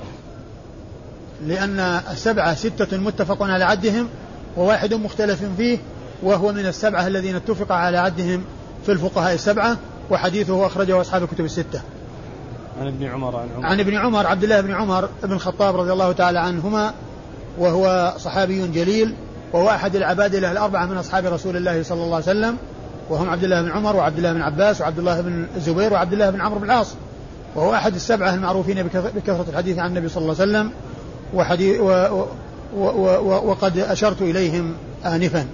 لأن 1.47 1.81
السبعة 2.13 2.55
ستة 2.55 2.97
متفق 2.97 3.43
على 3.43 3.65
عدهم 3.65 4.09
وواحد 4.57 4.95
مختلف 4.95 5.45
فيه 5.57 5.79
وهو 6.23 6.53
من 6.53 6.67
السبعة 6.67 7.07
الذين 7.07 7.37
اتفق 7.37 7.73
على 7.73 7.99
عدهم 7.99 8.45
في 8.87 8.93
الفقهاء 8.93 9.35
السبعة 9.35 9.77
وحديثه 10.11 10.67
أخرجه 10.67 11.01
أصحاب 11.01 11.23
الكتب 11.23 11.45
الستة. 11.45 11.81
عن 12.81 12.87
ابن 12.87 13.07
عمر 13.07 13.37
عن 13.37 13.49
عمر. 13.57 13.67
عن 13.67 13.81
ابن 13.81 13.97
عمر 13.97 14.27
عبد 14.27 14.45
الله 14.45 14.61
بن 14.61 14.73
عمر 14.73 15.09
بن 15.23 15.33
الخطاب 15.33 15.77
رضي 15.77 15.93
الله 15.93 16.13
تعالى 16.13 16.39
عنهما 16.39 16.95
وهو 17.59 18.15
صحابي 18.19 18.69
جليل 18.69 19.15
وهو 19.53 19.69
أحد 19.71 19.97
العبادلة 19.97 20.53
الأربعة 20.53 20.87
من 20.87 20.97
أصحاب 20.97 21.27
رسول 21.27 21.57
الله 21.57 21.83
صلى 21.83 22.03
الله 22.05 22.15
عليه 22.15 22.25
وسلم. 22.25 22.57
وهم 23.11 23.31
عبد 23.31 23.45
الله 23.45 23.63
بن 23.63 23.71
عمر 23.71 23.97
وعبد 23.97 24.17
الله 24.17 24.33
بن 24.33 24.43
عباس 24.43 24.81
وعبد 24.81 24.99
الله 24.99 25.21
بن 25.21 25.47
الزبير 25.57 25.93
وعبد 25.93 26.13
الله 26.13 26.31
بن 26.31 26.41
عمرو 26.41 26.59
بن 26.59 26.65
العاص. 26.65 26.95
وهو 27.55 27.75
أحد 27.75 27.95
السبعة 27.95 28.35
المعروفين 28.35 28.83
بكثرة 28.83 29.47
الحديث 29.49 29.79
عن 29.79 29.91
النبي 29.91 30.09
صلى 30.09 30.23
الله 30.23 30.41
عليه 30.41 30.51
وسلم. 30.51 30.71
وحديث 31.35 31.81
و 31.81 31.91
و 32.77 32.85
و 32.85 33.51
وقد 33.51 33.79
أشرت 33.79 34.23
إليهم 34.23 34.75
آنفا. 35.07 35.47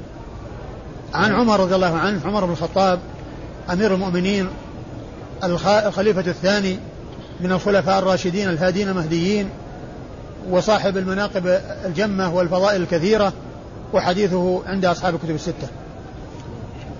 عن 1.14 1.32
عمر 1.32 1.60
رضي 1.60 1.74
الله 1.74 1.96
عنه 1.96 2.20
عمر 2.24 2.44
بن 2.44 2.52
الخطاب 2.52 2.98
أمير 3.72 3.94
المؤمنين 3.94 4.48
الخليفة 5.44 6.30
الثاني 6.30 6.78
من 7.42 7.52
الخلفاء 7.52 7.98
الراشدين 7.98 8.48
الهادين 8.48 8.88
المهديين 8.88 9.50
وصاحب 10.50 10.96
المناقب 10.96 11.46
الجمة 11.84 12.34
والفضائل 12.34 12.82
الكثيرة 12.82 13.32
وحديثه 13.92 14.60
عند 14.66 14.84
أصحاب 14.84 15.14
الكتب 15.14 15.34
الستة. 15.34 15.68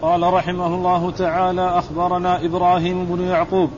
قال 0.02 0.23
رحمه 0.23 0.66
الله 0.66 1.11
تعالى 1.11 1.78
أخبرنا 1.78 2.44
إبراهيم 2.44 3.04
بن 3.04 3.25
يعقوب. 3.25 3.70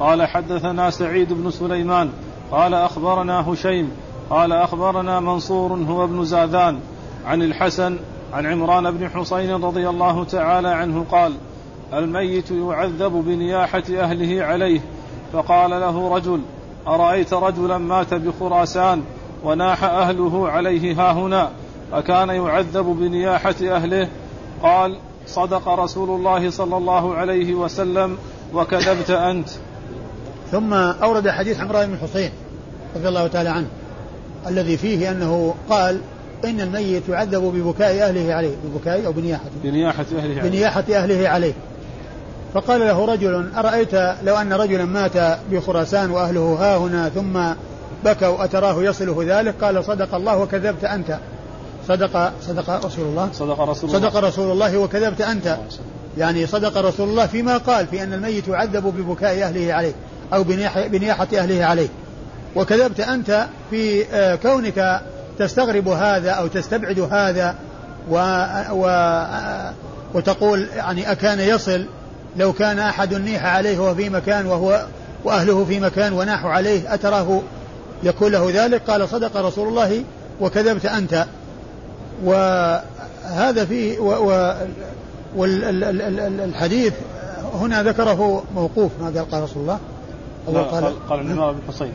قال 0.00 0.26
حدثنا 0.26 0.90
سعيد 0.90 1.32
بن 1.32 1.50
سليمان. 1.50 2.10
قال 2.50 2.74
أخبرنا 2.74 3.52
هشيم. 3.52 3.90
قال 4.30 4.52
أخبرنا 4.52 5.20
منصور 5.20 5.72
هو 5.72 6.04
ابن 6.04 6.24
زاذان. 6.24 6.80
عن 7.26 7.42
الحسن 7.42 7.98
عن 8.32 8.46
عمران 8.46 8.90
بن 8.90 9.08
حسين 9.08 9.64
رضي 9.64 9.88
الله 9.88 10.24
تعالى 10.24 10.68
عنه 10.68 11.04
قال 11.10 11.32
الميت 11.92 12.50
يعذب 12.50 13.12
بنياحة 13.12 13.82
أهله 13.90 14.44
عليه 14.44 14.80
فقال 15.32 15.70
له 15.70 16.14
رجل 16.16 16.40
أرأيت 16.86 17.34
رجلا 17.34 17.78
مات 17.78 18.14
بخراسان 18.14 19.02
وناح 19.44 19.84
أهله 19.84 20.48
عليه 20.48 20.94
ها 20.94 21.12
هنا 21.12 21.50
أكان 21.92 22.28
يعذب 22.28 22.84
بنياحة 22.84 23.54
أهله؟ 23.62 24.08
قال 24.62 24.96
صدق 25.26 25.68
رسول 25.68 26.10
الله 26.10 26.50
صلى 26.50 26.76
الله 26.76 27.14
عليه 27.14 27.54
وسلم 27.54 28.18
وكذبت 28.54 29.10
أنت. 29.10 29.48
ثم 30.50 30.72
أورد 30.74 31.28
حديث 31.28 31.60
عمران 31.60 31.90
بن 31.90 31.98
حسين 31.98 32.30
رضي 32.96 33.08
الله 33.08 33.26
تعالى 33.26 33.48
عنه 33.48 33.66
الذي 34.46 34.76
فيه 34.76 35.10
أنه 35.10 35.54
قال 35.70 36.00
إن 36.44 36.60
الميت 36.60 37.08
يعذب 37.08 37.42
ببكاء 37.42 38.08
أهله 38.08 38.34
عليه 38.34 38.56
ببكاء 38.64 39.06
أو 39.06 39.12
بنياحة. 39.12 39.44
بنياحة 39.64 40.06
أهله 40.18 40.40
عليه. 40.40 40.50
بنياحة 40.50 40.84
أهله 40.90 41.28
عليه. 41.28 41.52
فقال 42.54 42.80
له 42.80 43.04
رجل 43.04 43.50
أرأيت 43.56 43.94
لو 44.22 44.36
أن 44.36 44.52
رجلا 44.52 44.84
مات 44.84 45.38
بخراسان 45.50 46.10
وأهله 46.10 46.56
ها 46.60 46.76
هنا 46.76 47.08
ثم 47.08 47.38
بكوا 48.04 48.44
أتراه 48.44 48.82
يصله 48.82 49.24
ذلك؟ 49.26 49.64
قال 49.64 49.84
صدق 49.84 50.14
الله 50.14 50.38
وكذبت 50.38 50.84
أنت. 50.84 51.18
صدق 51.88 52.32
صدق 52.42 52.86
رسول 52.86 53.04
الله. 53.04 53.28
صدق 53.32 53.60
رسول 53.60 53.90
الله. 53.90 54.00
صدق 54.00 54.16
رسول 54.16 54.52
الله 54.52 54.78
وكذبت 54.78 55.20
أنت. 55.20 55.56
يعني 56.18 56.46
صدق 56.46 56.78
رسول 56.78 57.08
الله 57.08 57.26
فيما 57.26 57.56
قال 57.56 57.86
في 57.86 58.02
أن 58.02 58.12
الميت 58.12 58.48
يعذب 58.48 58.82
ببكاء 58.82 59.42
أهله 59.42 59.74
عليه 59.74 59.92
أو 60.32 60.44
بنياحة 60.88 61.28
أهله 61.34 61.64
عليه. 61.64 61.88
وكذبت 62.56 63.00
أنت 63.00 63.46
في 63.70 64.04
آه، 64.12 64.34
كونك 64.34 65.00
تستغرب 65.38 65.88
هذا 65.88 66.30
أو 66.30 66.46
تستبعد 66.46 67.00
هذا 67.00 67.54
و, 68.10 68.44
و 68.70 68.86
وتقول 70.14 70.66
يعني 70.76 71.12
أكان 71.12 71.40
يصل 71.40 71.86
لو 72.38 72.52
كان 72.52 72.78
أحد 72.78 73.14
نيح 73.14 73.44
عليه 73.44 73.78
وهو 73.78 73.94
في 73.94 74.10
مكان 74.10 74.46
وهو 74.46 74.86
وأهله 75.24 75.64
في 75.64 75.80
مكان 75.80 76.12
وناحوا 76.12 76.50
عليه 76.50 76.94
أتراه 76.94 77.40
يكون 78.02 78.32
له 78.32 78.50
ذلك؟ 78.64 78.82
قال 78.90 79.08
صدق 79.08 79.36
رسول 79.36 79.68
الله 79.68 80.04
وكذبت 80.40 80.86
أنت. 80.86 81.26
وهذا 82.24 83.64
في 83.64 83.98
والحديث 85.36 86.92
هنا 87.54 87.82
ذكره 87.82 88.42
موقوف 88.54 88.92
ما 89.00 89.06
قال 89.06 89.30
قال 89.30 89.42
رسول 89.42 89.62
الله؟ 89.62 89.78
أو 90.48 90.52
قال 90.54 91.08
قال 91.08 91.18
عن 91.18 91.32
عمران 91.32 91.54
بن 91.54 91.60
حسين 91.68 91.92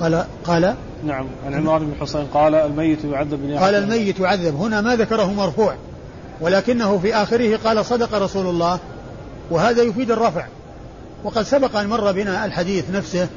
قال 0.00 0.24
قال؟ 0.44 0.74
نعم 1.04 1.26
عن 1.46 1.54
عمران 1.54 1.86
بن 1.86 1.92
حسين 2.00 2.26
قال 2.34 2.54
الميت 2.54 3.04
يعذب 3.04 3.42
بنياحة 3.42 3.64
قال 3.64 3.74
الميت 3.74 4.20
يعذب. 4.20 4.56
هنا 4.56 4.80
ما 4.80 4.96
ذكره 4.96 5.32
مرفوع 5.32 5.74
ولكنه 6.40 6.98
في 6.98 7.14
آخره 7.14 7.56
قال 7.56 7.86
صدق 7.86 8.14
رسول 8.14 8.46
الله. 8.46 8.78
وهذا 9.50 9.82
يفيد 9.82 10.10
الرفع. 10.10 10.46
وقد 11.24 11.42
سبق 11.42 11.76
أن 11.76 11.86
مر 11.86 12.12
بنا 12.12 12.44
الحديث 12.44 12.90
نفسه 12.90 13.28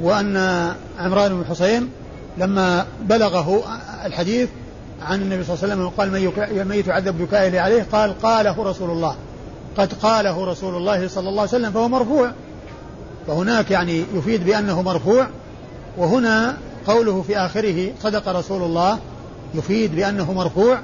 وأن 0.00 0.36
عمران 0.98 1.42
بن 1.42 1.44
حسين 1.50 1.90
لما 2.38 2.86
بلغه 3.02 3.62
الحديث 4.04 4.48
عن 5.02 5.22
النبي 5.22 5.44
صلى 5.44 5.54
الله 5.54 5.64
عليه 5.64 5.74
وسلم 5.74 5.88
قال 5.88 6.10
من 6.68 6.74
يتعذب 6.74 7.18
بكائه 7.18 7.60
عليه 7.60 7.86
قال 7.92 8.20
قاله 8.22 8.64
رسول 8.64 8.90
الله. 8.90 9.16
قد 9.76 9.92
قاله 9.92 10.50
رسول 10.50 10.74
الله 10.74 11.08
صلى 11.08 11.28
الله 11.28 11.40
عليه 11.40 11.50
وسلم 11.50 11.72
فهو 11.72 11.88
مرفوع. 11.88 12.32
فهناك 13.26 13.70
يعني 13.70 14.04
يفيد 14.14 14.44
بأنه 14.44 14.82
مرفوع. 14.82 15.26
وهنا 15.96 16.56
قوله 16.86 17.22
في 17.22 17.38
آخره 17.38 17.92
صدق 18.02 18.28
رسول 18.28 18.62
الله 18.62 18.98
يفيد 19.54 19.96
بأنه 19.96 20.32
مرفوع. 20.32 20.78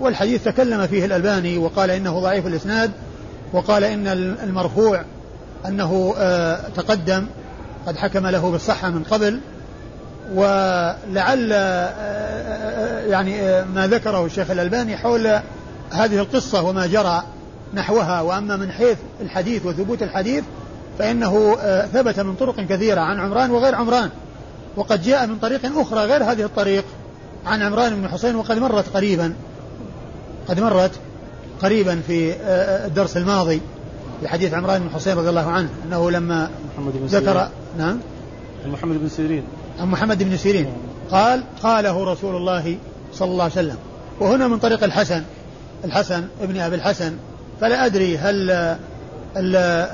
والحديث 0.00 0.44
تكلم 0.44 0.86
فيه 0.86 1.04
الألباني 1.04 1.58
وقال 1.58 1.90
إنه 1.90 2.20
ضعيف 2.20 2.46
الإسناد. 2.46 2.90
وقال 3.56 3.84
إن 3.84 4.06
المرفوع 4.42 5.04
أنه 5.66 6.14
آه، 6.18 6.60
تقدم 6.76 7.26
قد 7.86 7.96
حكم 7.96 8.26
له 8.26 8.50
بالصحة 8.50 8.90
من 8.90 9.02
قبل 9.02 9.40
ولعل 10.34 11.52
آه، 11.52 11.56
آه، 11.56 13.06
يعني 13.06 13.64
ما 13.64 13.86
ذكره 13.86 14.26
الشيخ 14.26 14.50
الألباني 14.50 14.96
حول 14.96 15.26
هذه 15.90 16.18
القصة 16.18 16.62
وما 16.62 16.86
جرى 16.86 17.22
نحوها. 17.74 18.20
وأما 18.20 18.56
من 18.56 18.70
حيث 18.72 18.98
الحديث 19.20 19.66
وثبوت 19.66 20.02
الحديث 20.02 20.44
فإنه 20.98 21.56
ثبت 21.92 22.20
من 22.20 22.34
طرق 22.34 22.60
كثيرة 22.60 23.00
عن 23.00 23.20
عمران 23.20 23.50
وغير 23.50 23.74
عمران. 23.74 24.10
وقد 24.76 25.02
جاء 25.02 25.26
من 25.26 25.38
طريق 25.38 25.78
أخرى 25.78 26.00
غير 26.00 26.24
هذه 26.24 26.42
الطريق 26.42 26.84
عن 27.46 27.62
عمران 27.62 28.00
بن 28.00 28.08
حسين 28.08 28.36
وقد 28.36 28.58
مرت 28.58 28.88
قريبا 28.94 29.34
قد 30.48 30.60
مرت. 30.60 30.92
قريبا 31.62 32.00
في 32.06 32.32
آه، 32.32 32.34
آه، 32.34 32.86
الدرس 32.86 33.16
الماضي 33.16 33.60
في 34.20 34.28
حديث 34.28 34.54
عمران 34.54 34.82
بن 34.82 34.90
حسين 34.90 35.16
رضي 35.16 35.28
الله 35.28 35.50
عنه 35.50 35.68
أنه 35.86 36.10
لما 36.10 36.50
محمد 36.74 36.92
بن 36.92 37.06
ذكر 37.06 37.32
سيرين. 37.32 37.48
نعم. 37.78 37.98
محمد 38.66 39.00
بن 39.00 39.08
سيرين. 39.08 39.42
عن 39.80 39.88
محمد 39.88 40.22
بن 40.22 40.36
سيرين. 40.36 40.66
قال 41.10 41.42
قاله 41.62 42.12
رسول 42.12 42.36
الله 42.36 42.76
صلى 43.12 43.30
الله 43.30 43.42
عليه 43.42 43.52
وسلم 43.52 43.76
وهنا 44.20 44.48
من 44.48 44.58
طريق 44.58 44.84
الحسن 44.84 45.22
الحسن 45.84 46.24
ابن 46.42 46.60
أبي 46.60 46.76
الحسن 46.76 47.12
فلا 47.60 47.86
أدري 47.86 48.18
هل 48.18 48.50
ال 49.36 49.86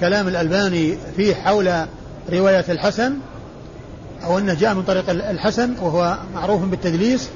كلام 0.00 0.28
الألباني 0.28 0.96
فيه 1.16 1.34
حول 1.34 1.86
رواية 2.32 2.64
الحسن 2.68 3.12
أو 4.24 4.38
أنه 4.38 4.54
جاء 4.54 4.74
من 4.74 4.82
طريق 4.82 5.10
الحسن 5.10 5.74
وهو 5.80 6.18
معروف 6.34 6.62
بالتدليس. 6.62 7.28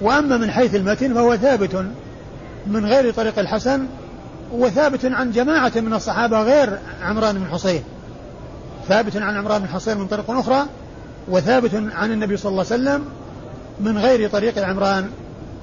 وأما 0.00 0.36
من 0.36 0.50
حيث 0.50 0.74
المتن 0.74 1.14
فهو 1.14 1.36
ثابت 1.36 1.84
من 2.66 2.86
غير 2.86 3.12
طريق 3.12 3.38
الحسن 3.38 3.86
وثابت 4.52 5.04
عن 5.04 5.32
جماعة 5.32 5.72
من 5.76 5.94
الصحابة 5.94 6.42
غير 6.42 6.78
عمران 7.02 7.38
بن 7.38 7.46
حصين. 7.46 7.82
ثابت 8.88 9.16
عن 9.16 9.36
عمران 9.36 9.62
بن 9.62 9.68
حصين 9.68 9.98
من 9.98 10.06
طريق 10.06 10.30
أخرى 10.30 10.66
وثابت 11.28 11.74
عن 11.74 12.12
النبي 12.12 12.36
صلى 12.36 12.50
الله 12.50 12.64
عليه 12.70 12.82
وسلم 12.82 13.04
من 13.80 13.98
غير 13.98 14.30
طريق 14.30 14.64
عمران 14.64 15.10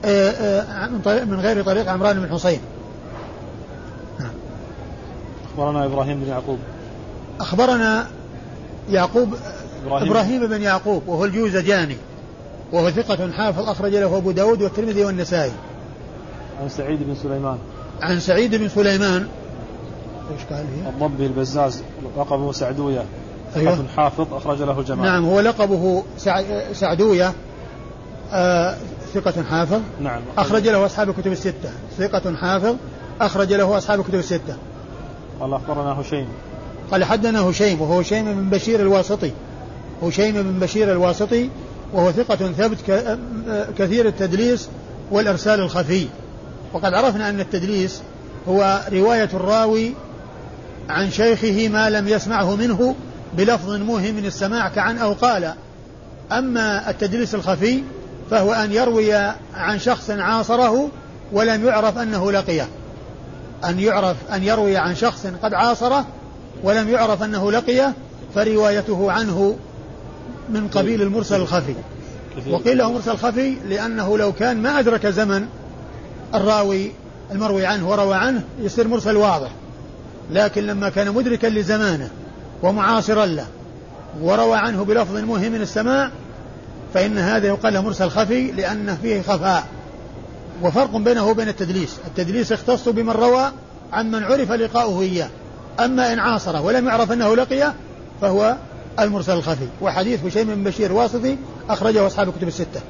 آه، 0.06 0.30
آه، 0.30 1.26
من 1.26 1.40
غير 1.40 1.64
طريق 1.64 1.90
عمران 1.90 2.20
بن 2.20 2.30
حصين. 2.30 2.60
أخبرنا 5.52 5.86
إبراهيم 5.86 6.20
بن 6.20 6.30
يعقوب. 6.30 6.60
أخبرنا 7.40 8.08
يعقوب 8.90 9.36
إبراهيم, 9.86 10.10
إبراهيم 10.10 10.48
بن 10.48 10.62
يعقوب 10.62 11.08
وهو 11.08 11.26
الجوزجاني 11.26 11.98
وهو 12.72 12.90
ثقة 12.90 13.32
حافظ 13.32 13.70
أخرج 13.70 13.96
له 13.96 14.18
أبو 14.18 14.32
داود 14.32 14.62
والترمذي 14.62 15.06
والنسائي. 15.06 15.52
عن 16.62 16.70
سعيد 16.70 17.04
بن 17.04 17.16
سليمان. 17.16 17.58
عن 18.02 18.20
سعيد 18.20 18.56
بن 18.56 18.70
سليمان. 18.70 19.28
إيش 20.32 20.42
قال 20.50 20.66
هي؟ 20.76 20.90
الضبي 20.90 21.26
البزاز 21.26 21.84
لقبه 22.18 22.52
سعدوية. 22.52 23.06
أيوه؟ 23.56 23.76
ثقة 23.76 23.86
حافظ 23.96 24.34
أخرج 24.34 24.62
له 24.62 24.82
جماعة. 24.82 25.06
نعم 25.06 25.26
هو 25.26 25.40
لقبه 25.40 26.04
سعدوية. 26.74 27.34
آه 28.32 28.76
ثقة 29.14 29.44
حافظ. 29.44 29.80
نعم. 30.02 30.22
أخرج 30.38 30.68
له 30.68 30.86
أصحاب 30.86 31.10
الكتب 31.10 31.32
الستة. 31.32 31.72
ثقة 31.98 32.36
حافظ. 32.36 32.76
أخرج 33.22 33.54
له 33.54 33.78
أصحاب 33.78 34.00
الكتب 34.00 34.16
الستة. 34.16 34.56
قال 35.40 35.54
أخبرنا 35.54 36.02
هشيم. 36.02 36.28
قال 36.92 37.04
حدنا 37.04 37.42
هشيم 37.42 37.82
وهو 37.82 38.00
هشيم 38.00 38.26
بن 38.26 38.50
بشير 38.50 38.80
الواسطي. 38.80 39.32
هشيم 40.04 40.42
بن 40.42 40.60
بشير 40.60 40.92
الواسطي 40.92 41.50
وهو 41.94 42.12
ثقة 42.12 42.36
ثبت 42.36 42.78
كثير 43.78 44.08
التدليس 44.08 44.70
والإرسال 45.12 45.60
الخفي. 45.60 46.08
وقد 46.76 46.94
عرفنا 46.94 47.30
أن 47.30 47.40
التدليس 47.40 48.02
هو 48.48 48.82
رواية 48.92 49.30
الراوي 49.34 49.94
عن 50.90 51.12
شيخه 51.12 51.70
ما 51.70 51.90
لم 51.90 52.08
يسمعه 52.08 52.56
منه 52.56 52.96
بلفظ 53.38 53.70
موهم 53.70 54.16
من 54.16 54.26
السماع 54.26 54.70
كعن 54.70 54.98
أو 54.98 55.14
قال. 55.14 55.54
أما 56.32 56.90
التدليس 56.90 57.36
الخفي 57.36 57.84
فهو 58.32 58.54
أن 58.54 58.72
يروي 58.72 59.14
عن 59.56 59.80
شخص 59.80 60.10
عاصره 60.10 60.90
ولم 61.32 61.66
يعرف 61.66 61.98
أنه 61.98 62.32
لقيه. 62.32 62.68
أن 63.66 63.80
يعرف 63.80 64.18
أن 64.34 64.44
يروي 64.44 64.78
عن 64.78 64.96
شخص 64.96 65.28
قد 65.44 65.54
عاصره 65.54 66.06
ولم 66.64 66.90
يعرف 66.90 67.24
أنه 67.24 67.52
لقيه 67.52 67.94
فروايته 68.36 69.12
عنه 69.12 69.56
من 70.50 70.68
قبيل 70.68 71.02
المرسل 71.02 71.42
الخفي. 71.42 71.76
وقيل 72.50 72.78
له 72.78 72.92
مرسل 72.92 73.18
خفي 73.18 73.58
لأنه 73.70 74.18
لو 74.18 74.34
كان 74.34 74.62
ما 74.62 74.80
أدرك 74.80 75.08
زمن 75.08 75.48
الراوي 76.38 76.92
المروي 77.32 77.66
عنه 77.66 77.90
وروى 77.90 78.16
عنه 78.16 78.44
يصير 78.60 78.88
مرسل 78.88 79.16
واضح. 79.16 79.50
لكن 80.32 80.68
لما 80.68 80.90
كان 80.90 81.12
مدركا 81.12 81.48
لزمانه 81.48 82.10
ومعاصرا 82.64 83.26
له 83.26 83.46
وروى 84.22 84.58
عنه 84.58 84.84
بلفظ 84.84 85.18
مهم 85.18 85.52
من 85.52 85.62
السماع 85.62 86.12
فإن 86.94 87.18
هذا 87.18 87.48
يقال 87.48 87.74
له 87.74 87.82
مرسل 87.82 88.10
خفي 88.10 88.52
لأنه 88.52 88.98
فيه 89.02 89.22
خفاء. 89.22 89.68
وفرق 90.64 90.98
بينه 90.98 91.28
وبين 91.28 91.48
التدليس. 91.48 91.98
التدليس 92.08 92.52
يختص 92.52 92.90
بمن 92.90 93.10
روى 93.10 93.52
عمن 93.94 94.24
عرف 94.24 94.52
لقاؤه 94.52 95.02
إياه. 95.02 95.30
أما 95.80 96.14
إن 96.14 96.20
عاصره 96.20 96.62
ولم 96.62 96.88
يعرف 96.88 97.12
أنه 97.12 97.36
لقيه 97.36 97.74
فهو 98.22 98.56
المرسل 99.00 99.34
الخفي. 99.34 99.68
وحديث 99.82 100.26
هشيم 100.26 100.56
بن 100.56 100.64
بشير 100.64 100.94
واسطي 100.94 101.38
أخرجه 101.70 102.08
أصحاب 102.08 102.30
الكتب 102.30 102.48
الستة. 102.48 102.82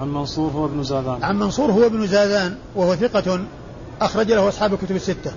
عن 0.00 0.08
منصور 0.08 0.50
هو 0.50 0.64
ابن 0.64 0.82
زاذان. 0.82 1.24
عن 1.24 1.38
منصور 1.38 1.70
هو 1.70 1.86
ابن 1.86 2.06
زاذان 2.06 2.56
وهو 2.76 2.94
ثقة 2.94 3.40
أخرج 4.00 4.32
له 4.32 4.48
أصحاب 4.48 4.74
الكتب 4.74 4.96
الستة. 4.96 5.32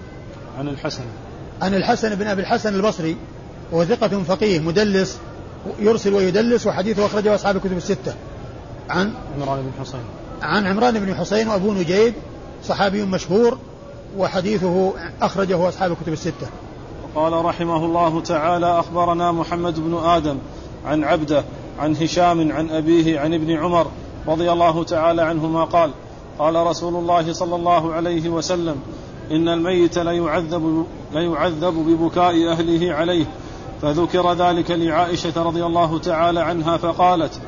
عن 0.59 0.67
الحسن. 0.67 1.03
عن 1.61 1.73
الحسن 1.73 2.15
بن 2.15 2.27
أبي 2.27 2.41
الحسن 2.41 2.75
البصري 2.75 3.17
وهو 3.71 3.85
ثقة 3.85 4.23
فقيه 4.23 4.59
مدلس 4.59 5.19
يرسل 5.79 6.13
ويدلس 6.13 6.67
وحديثه 6.67 7.05
أخرجه 7.05 7.35
أصحاب 7.35 7.55
الكتب 7.55 7.77
الستة. 7.77 8.15
عن 8.89 9.13
عمران 9.35 9.61
بن 9.61 9.71
حسين 9.81 10.03
عن 10.41 10.65
عمران 10.65 10.99
بن 10.99 11.15
حسين 11.15 11.47
وأبو 11.47 11.73
نجيد 11.73 12.13
صحابي 12.63 13.05
مشهور 13.05 13.57
وحديثه 14.17 14.93
أخرجه 15.21 15.69
أصحاب 15.69 15.91
الكتب 15.91 16.13
الستة. 16.13 16.47
قال 17.15 17.45
رحمه 17.45 17.85
الله 17.85 18.21
تعالى 18.21 18.79
أخبرنا 18.79 19.31
محمد 19.31 19.79
بن 19.79 19.97
آدم 20.05 20.37
عن 20.85 21.03
عبده 21.03 21.43
عن 21.79 21.95
هشام 21.95 22.51
عن 22.51 22.69
أبيه 22.69 23.19
عن 23.19 23.33
ابن 23.33 23.51
عمر 23.51 23.87
رضي 24.27 24.51
الله 24.51 24.83
تعالى 24.83 25.21
عنهما 25.21 25.63
قال 25.63 25.91
قال 26.39 26.55
رسول 26.55 26.95
الله 26.95 27.33
صلى 27.33 27.55
الله 27.55 27.93
عليه 27.93 28.29
وسلم 28.29 28.75
إن 29.31 29.49
الميت 29.49 29.97
ليعذب, 29.97 30.85
ليعذب 31.13 31.73
ببكاء 31.73 32.51
أهله 32.51 32.93
عليه. 32.93 33.25
فذكر 33.81 34.33
ذلك 34.33 34.71
لعائشة 34.71 35.43
رضي 35.43 35.65
الله 35.65 35.99
تعالى 35.99 36.39
عنها 36.39 36.77
فقالت 36.77 37.39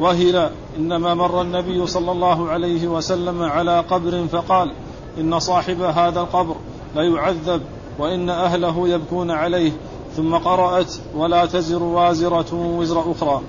وهل 0.00 0.50
إنما 0.76 1.14
مر 1.14 1.40
النبي 1.42 1.86
صلى 1.86 2.12
الله 2.12 2.48
عليه 2.48 2.88
وسلم 2.88 3.42
على 3.42 3.80
قبر 3.80 4.26
فقال 4.32 4.72
إن 5.20 5.38
صاحب 5.38 5.82
هذا 5.82 6.20
القبر 6.20 6.56
ليعذب 6.96 7.62
وإن 7.98 8.30
أهله 8.30 8.88
يبكون 8.88 9.30
عليه. 9.30 9.72
ثم 10.16 10.34
قرأت 10.34 10.94
ولا 11.16 11.46
تزر 11.46 11.82
وازرة 11.82 12.54
وزر 12.78 13.12
أخرى. 13.12 13.40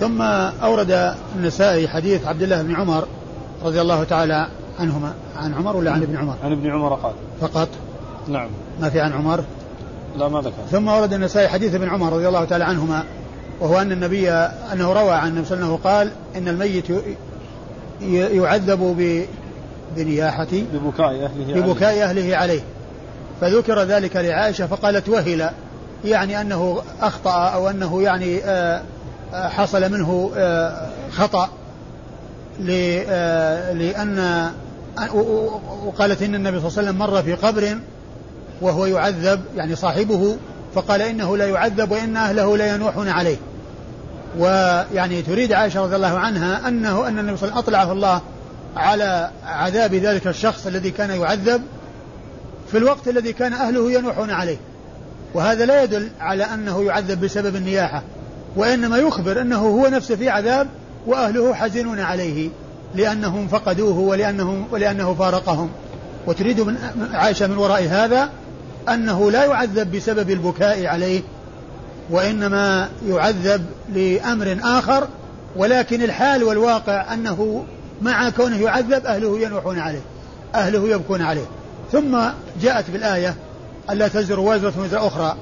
ثم 0.00 0.22
أورد 0.62 1.14
النسائي 1.36 1.88
حديث 1.88 2.26
عبد 2.26 2.42
الله 2.42 2.62
بن 2.62 2.74
عمر 2.74 3.06
رضي 3.64 3.80
الله 3.80 4.04
تعالى 4.04 4.46
عنهما 4.80 5.14
عن 5.36 5.54
عمر 5.54 5.76
ولا 5.76 5.90
عن 5.90 6.02
ابن 6.02 6.16
عمر؟ 6.16 6.34
عن 6.44 6.52
ابن 6.52 6.70
عمر 6.70 6.94
قال 6.94 7.12
فقط 7.40 7.68
نعم 8.28 8.48
ما 8.80 8.90
في 8.90 9.00
عن 9.00 9.12
عمر؟ 9.12 9.44
لا 10.18 10.28
ما 10.28 10.40
ذكر 10.40 10.62
ثم 10.70 10.88
ورد 10.88 11.12
النسائي 11.12 11.48
حديث 11.48 11.74
ابن 11.74 11.88
عمر 11.88 12.12
رضي 12.12 12.28
الله 12.28 12.44
تعالى 12.44 12.64
عنهما 12.64 13.04
وهو 13.60 13.80
أن 13.80 13.92
النبي 13.92 14.30
أنه 14.72 14.92
روى 14.92 15.12
عن 15.12 15.28
النبي 15.28 15.46
صلى 15.46 15.56
الله 15.56 15.66
عليه 15.66 15.74
وسلم 15.74 15.90
قال 15.92 16.10
إن 16.36 16.48
الميت 16.48 16.84
يعذب 18.32 19.26
بنياحة 19.96 20.46
ببكاء 20.52 21.24
أهله 21.24 21.60
ببكاء 21.60 21.88
عليه. 21.88 22.04
أهله 22.04 22.36
عليه 22.36 22.60
فذكر 23.40 23.82
ذلك 23.82 24.16
لعائشة 24.16 24.66
فقالت 24.66 25.08
وهل 25.08 25.50
يعني 26.04 26.40
أنه 26.40 26.82
أخطأ 27.00 27.48
أو 27.48 27.70
أنه 27.70 28.02
يعني 28.02 28.44
آه، 28.44 28.82
حصل 29.32 29.92
منه 29.92 30.32
آه، 30.36 30.88
خطأ 31.10 31.48
لأن 32.60 34.50
وقالت 35.84 36.22
إن 36.22 36.34
النبي 36.34 36.60
صلى 36.60 36.68
الله 36.68 36.78
عليه 36.78 36.88
وسلم 36.88 36.98
مر 36.98 37.22
في 37.22 37.34
قبر 37.34 37.78
وهو 38.60 38.86
يعذب 38.86 39.40
يعني 39.56 39.76
صاحبه 39.76 40.36
فقال 40.74 41.02
إنه 41.02 41.36
لا 41.36 41.46
يعذب 41.46 41.90
وإن 41.90 42.16
أهله 42.16 42.56
لا 42.56 42.74
ينوحون 42.74 43.08
عليه. 43.08 43.36
ويعني 44.38 45.22
تريد 45.22 45.52
عائشة 45.52 45.82
رضي 45.82 45.96
الله 45.96 46.18
عنها 46.18 46.68
أنه 46.68 47.08
أن 47.08 47.18
النبي 47.18 47.36
صلى 47.36 47.48
الله 47.48 47.56
عليه 47.56 47.66
وسلم 47.66 47.74
أطلعه 47.76 47.92
الله 47.92 48.20
على 48.76 49.30
عذاب 49.46 49.94
ذلك 49.94 50.26
الشخص 50.26 50.66
الذي 50.66 50.90
كان 50.90 51.10
يعذب 51.10 51.62
في 52.70 52.78
الوقت 52.78 53.08
الذي 53.08 53.32
كان 53.32 53.52
أهله 53.52 53.92
ينوحون 53.92 54.30
عليه. 54.30 54.56
وهذا 55.34 55.66
لا 55.66 55.82
يدل 55.82 56.08
على 56.20 56.44
أنه 56.44 56.84
يعذب 56.84 57.24
بسبب 57.24 57.56
النياحة. 57.56 58.02
وإنما 58.58 58.96
يخبر 58.98 59.40
أنه 59.40 59.58
هو 59.58 59.86
نفسه 59.86 60.16
في 60.16 60.28
عذاب 60.28 60.68
وأهله 61.06 61.54
حزنون 61.54 62.00
عليه 62.00 62.50
لأنهم 62.94 63.48
فقدوه 63.48 63.98
ولأنه, 63.98 64.66
ولأنه 64.70 65.14
فارقهم. 65.14 65.70
وتريد 66.26 66.60
من 66.60 66.76
عائشة 67.12 67.46
من 67.46 67.58
وراء 67.58 67.86
هذا 67.90 68.30
أنه 68.88 69.30
لا 69.30 69.44
يعذب 69.44 69.96
بسبب 69.96 70.30
البكاء 70.30 70.86
عليه 70.86 71.22
وإنما 72.10 72.88
يعذب 73.08 73.66
لأمر 73.94 74.58
آخر 74.62 75.08
ولكن 75.56 76.02
الحال 76.02 76.44
والواقع 76.44 77.14
أنه 77.14 77.64
مع 78.02 78.30
كونه 78.30 78.56
يعذب 78.56 79.06
أهله 79.06 79.40
ينوحون 79.40 79.78
عليه 79.78 80.02
أهله 80.54 80.88
يبكون 80.88 81.22
عليه. 81.22 81.46
ثم 81.92 82.18
جاءت 82.62 82.90
بالآية 82.90 83.34
ألا 83.90 84.08
تزر 84.08 84.40
وازرة 84.40 84.72
وزر 84.78 85.06
أخرى. 85.06 85.36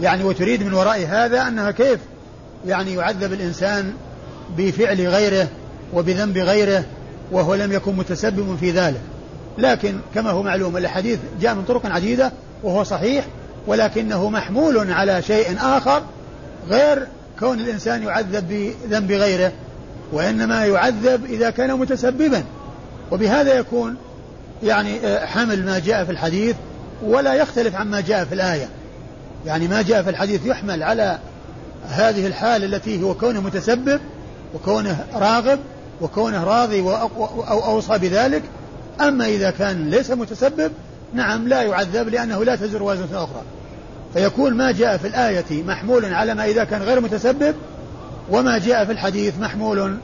يعني 0.00 0.24
وتريد 0.24 0.62
من 0.62 0.74
وراء 0.74 1.06
هذا 1.08 1.48
أنها 1.48 1.70
كيف؟ 1.70 1.98
يعني 2.66 2.94
يعذب 2.94 3.32
الإنسان 3.32 3.92
بفعل 4.56 5.08
غيره 5.08 5.48
وبذنب 5.94 6.38
غيره 6.38 6.84
وهو 7.32 7.54
لم 7.54 7.72
يكن 7.72 7.96
متسبب 7.96 8.56
في 8.60 8.70
ذلك. 8.70 9.00
لكن 9.58 9.96
كما 10.14 10.30
هو 10.30 10.42
معلوم 10.42 10.76
الحديث 10.76 11.18
جاء 11.40 11.54
من 11.54 11.64
طرق 11.64 11.86
عديدة 11.86 12.32
وهو 12.62 12.84
صحيح 12.84 13.24
ولكنه 13.66 14.30
محمول 14.30 14.92
على 14.92 15.22
شيء 15.22 15.56
آخر 15.60 16.02
غير 16.68 17.06
كون 17.40 17.60
الإنسان 17.60 18.02
يعذب 18.02 18.48
بذنب 18.48 19.12
غيره 19.12 19.52
وإنما 20.12 20.66
يعذب 20.66 21.24
إذا 21.24 21.50
كان 21.50 21.78
متسببا. 21.78 22.44
وبهذا 23.12 23.54
يكون 23.54 23.96
يعني 24.62 25.06
آه، 25.06 25.26
حمل 25.26 25.64
ما 25.64 25.78
جاء 25.78 26.04
في 26.04 26.10
الحديث 26.10 26.56
ولا 27.02 27.34
يختلف 27.34 27.74
عما 27.74 28.00
جاء 28.00 28.24
في 28.24 28.34
الآية. 28.34 28.68
يعني 29.46 29.68
ما 29.68 29.82
جاء 29.82 30.02
في 30.02 30.10
الحديث 30.10 30.46
يحمل 30.46 30.82
على 30.82 31.18
هذه 31.88 32.26
الحال 32.26 32.74
التي 32.74 33.02
هو 33.02 33.14
كونه 33.14 33.40
متسبب 33.40 34.00
وكونه 34.54 35.06
راغب 35.14 35.58
وكونه 36.00 36.44
راضي 36.44 36.80
أو 36.80 37.64
أوصى 37.64 37.98
بذلك. 37.98 38.42
أما 39.00 39.26
إذا 39.26 39.50
كان 39.50 39.90
ليس 39.90 40.10
متسبب 40.10 40.72
نعم 41.14 41.48
لا 41.48 41.62
يعذب 41.62 42.08
لأنه 42.08 42.44
لا 42.44 42.56
تزر 42.56 42.82
وازنة 42.82 43.24
أخرى. 43.24 43.42
فيكون 44.14 44.54
ما 44.54 44.72
جاء 44.72 44.96
في 44.96 45.06
الآية 45.06 45.62
محمول 45.62 46.04
على 46.04 46.34
ما 46.34 46.44
إذا 46.44 46.64
كان 46.64 46.82
غير 46.82 47.00
متسبب 47.00 47.54
وما 48.30 48.58
جاء 48.58 48.84
في 48.84 48.92
الحديث 48.92 49.38
محمول 49.38 49.98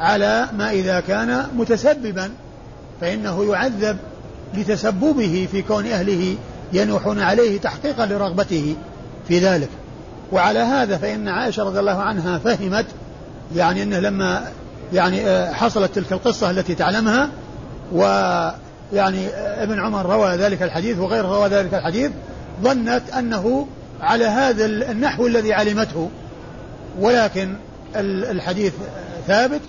على 0.00 0.48
ما 0.58 0.70
إذا 0.70 1.00
كان 1.00 1.46
متسببا. 1.56 2.30
فإنه 3.00 3.44
يعذب 3.44 3.96
لتسببه 4.54 5.48
في 5.52 5.62
كون 5.62 5.86
أهله 5.86 6.36
ينوحون 6.72 7.20
عليه 7.20 7.60
تحقيقا 7.60 8.06
لرغبته 8.06 8.76
في 9.28 9.38
ذلك. 9.38 9.68
وعلى 10.32 10.58
هذا 10.58 10.96
فإن 10.96 11.28
عائشة 11.28 11.62
رضي 11.62 11.80
الله 11.80 12.02
عنها 12.02 12.38
فهمت 12.38 12.86
يعني 13.56 13.82
أنه 13.82 13.98
لما 13.98 14.44
يعني 14.92 15.26
آه، 15.26 15.52
حصلت 15.52 15.94
تلك 15.94 16.12
القصة 16.12 16.50
التي 16.50 16.74
تعلمها 16.74 17.28
ويعني 17.92 19.26
آه، 19.26 19.62
ابن 19.62 19.80
عمر 19.80 20.06
روى 20.06 20.36
ذلك 20.36 20.62
الحديث 20.62 20.98
وغيره 20.98 21.38
روى 21.38 21.48
ذلك 21.48 21.74
الحديث 21.74 22.10
ظنت 22.62 23.02
أنه 23.18 23.66
على 24.00 24.24
هذا 24.24 24.64
النحو 24.66 25.26
الذي 25.26 25.52
علمته. 25.52 26.10
ولكن 27.00 27.54
الحديث 27.96 28.72
ثابت 29.26 29.60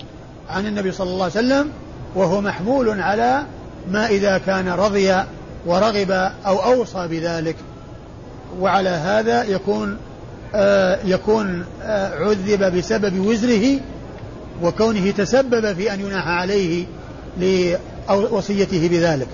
عن 0.50 0.66
النبي 0.66 0.92
صلى 0.92 1.10
الله 1.10 1.24
عليه 1.24 1.34
وسلم 1.34 1.70
وهو 2.14 2.40
محمول 2.40 3.00
على 3.00 3.42
ما 3.90 4.06
إذا 4.06 4.38
كان 4.38 4.68
رضي 4.68 5.14
ورغب 5.66 6.10
أو 6.46 6.58
أوصى 6.64 7.08
بذلك. 7.08 7.56
وعلى 8.60 8.88
هذا 8.88 9.44
يكون 9.44 9.98
يكون 11.04 11.64
آه 11.82 12.24
عذب 12.24 12.76
بسبب 12.76 13.26
وزره 13.26 13.80
وكونه 14.62 15.10
تسبب 15.10 15.72
في 15.72 15.94
أن 15.94 16.00
يناح 16.00 16.28
عليه 16.28 16.86
لوصيته 17.40 18.88
بذلك. 18.88 19.28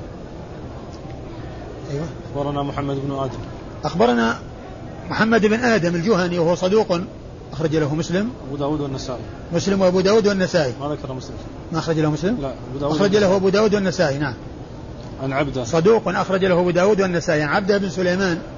أيوة. 1.91 2.07
أخبرنا 2.31 2.63
محمد 2.63 2.97
بن 2.97 3.15
آدم. 3.15 3.39
أخبرنا 3.85 4.39
محمد 5.11 5.47
بن 5.47 5.61
آدم 5.61 5.95
الجهني 5.95 6.39
وهو 6.39 6.55
صدوق 6.55 7.01
أخرج 7.53 7.77
له 7.77 7.95
مسلم. 7.95 8.31
أبو 8.49 8.57
داود 8.57 8.81
والنسائي. 8.81 9.21
مسلم 9.53 9.81
وأبو 9.81 10.01
داود 10.01 10.27
والنسائي. 10.27 10.73
ما 10.81 10.89
ذكر 10.89 11.13
مسلم. 11.13 11.37
ما 11.73 11.79
أخرج 11.79 11.99
له 11.99 12.11
مسلم؟ 12.11 12.39
لا 12.41 12.49
أبو 12.71 12.79
داود 12.81 12.97
أخرج 12.97 13.17
له 13.17 13.37
أبو 13.37 13.49
داود 13.49 13.75
والنسائي 13.75 14.19
نعم. 14.19 14.35
عن 15.23 15.33
عبده. 15.33 15.65
صدوق 15.65 16.09
أخرج 16.09 16.45
له 16.45 16.61
أبو 16.61 16.71
داود 16.71 17.01
والنسائي. 17.01 17.43
عن 17.43 17.49
عبده 17.49 17.79
بن 17.79 17.89
سليمان. 17.89 18.37
آه 18.37 18.56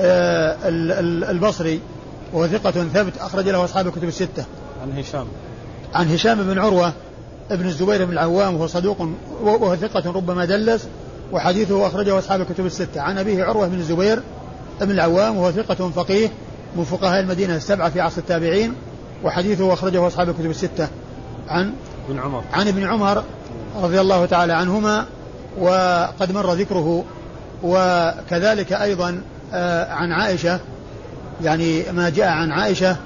البصري 0.00 1.80
وهو 2.32 2.46
ثقة 2.46 2.70
ثبت 2.70 3.18
أخرج 3.18 3.48
له 3.48 3.64
أصحاب 3.64 3.86
الكتب 3.86 4.08
الستة. 4.08 4.44
عن 4.82 4.98
هشام. 4.98 5.26
عن 5.94 6.08
هشام 6.08 6.42
بن 6.42 6.58
عروة 6.58 6.92
ابن 7.50 7.66
الزبير 7.66 8.04
بن 8.04 8.12
العوام 8.12 8.54
وهو 8.54 8.66
صدوق 8.66 9.08
وهو 9.42 9.76
ثقة 9.76 10.12
ربما 10.12 10.44
دلس 10.44 10.88
وحديثه 11.32 11.86
أخرجه 11.86 12.18
أصحاب 12.18 12.40
الكتب 12.40 12.66
الستة. 12.66 13.00
عن 13.00 13.18
أبيه 13.18 13.44
عروة 13.44 13.68
بن 13.68 13.78
الزبير 13.78 14.22
بن 14.80 14.90
العوام 14.90 15.36
وهو 15.36 15.52
ثقة 15.52 15.90
فقيه 15.90 16.28
من 16.76 16.84
فقهاء 16.84 17.20
المدينة 17.20 17.56
السبعة 17.56 17.90
في 17.90 18.00
عصر 18.00 18.18
التابعين 18.18 18.74
وحديثه 19.24 19.72
أخرجه 19.72 20.06
أصحاب 20.06 20.28
الكتب 20.28 20.50
الستة. 20.50 20.88
عن 21.48 21.72
ابن 22.08 22.18
عمر. 22.18 22.42
عن 22.52 22.68
ابن 22.68 22.84
عمر 22.84 23.24
رضي 23.82 24.00
الله 24.00 24.26
تعالى 24.26 24.52
عنهما 24.52 25.06
وقد 25.58 26.32
مر 26.32 26.52
ذكره 26.52 27.04
وكذلك 27.62 28.72
أيضا 28.72 29.08
آه، 29.10 29.37
عن 29.90 30.12
عائشة 30.12 30.60
يعني 31.42 31.92
ما 31.92 32.08
جاء 32.08 32.28
عن 32.28 32.52
عائشة 32.52 32.96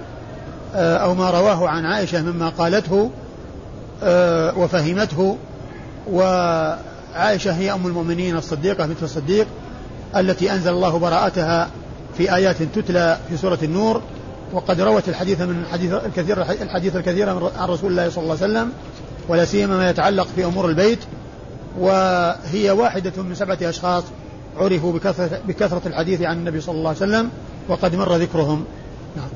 آه، 0.75 0.97
أو 0.97 1.15
ما 1.15 1.31
رواه 1.31 1.69
عن 1.69 1.87
عائشة 1.87 2.23
مما 2.23 2.49
قالته 2.49 3.11
آه، 4.03 4.59
وفهمته. 4.59 5.37
وعائشة 6.11 7.53
هي 7.53 7.73
أم 7.73 7.87
المؤمنين 7.87 8.37
الصديقة 8.37 8.87
بنت 8.87 9.03
الصديق 9.03 9.47
التي 10.17 10.53
أنزل 10.53 10.71
الله 10.71 10.99
براءتها 10.99 11.71
في 12.19 12.35
آيات 12.35 12.63
تتلى 12.63 13.19
في 13.29 13.37
سورة 13.37 13.59
النور. 13.63 14.03
وقد 14.53 14.81
روت 14.81 15.09
الحديث 15.09 15.41
من 15.41 15.65
الحديث 15.67 15.93
الكثير 15.93 16.43
الحديث 16.43 16.97
الكثير 16.97 17.29
عن 17.59 17.69
رسول 17.69 17.91
الله 17.91 18.11
صلى 18.11 18.23
الله 18.23 18.37
عليه 18.43 18.53
وسلم 18.53 18.73
ولا 19.29 19.45
سيما 19.45 19.77
ما 19.77 19.91
يتعلق 19.91 20.27
في 20.37 20.45
أمور 20.45 20.69
البيت. 20.69 20.99
وهي 21.79 22.71
واحدة 22.71 23.23
من 23.23 23.35
سبعة 23.35 23.59
أشخاص. 23.63 24.05
عرفوا 24.57 24.93
بكثرة, 24.93 25.41
بكثرة 25.49 25.83
الحديث 25.87 26.23
عن 26.23 26.37
النبي 26.39 26.61
صلى 26.61 26.75
الله 26.75 26.89
عليه 26.89 26.99
وسلم 26.99 27.31
وقد 27.69 27.97
مر 27.97 28.17
ذكرهم. 28.17 28.65
نعم. 29.17 29.29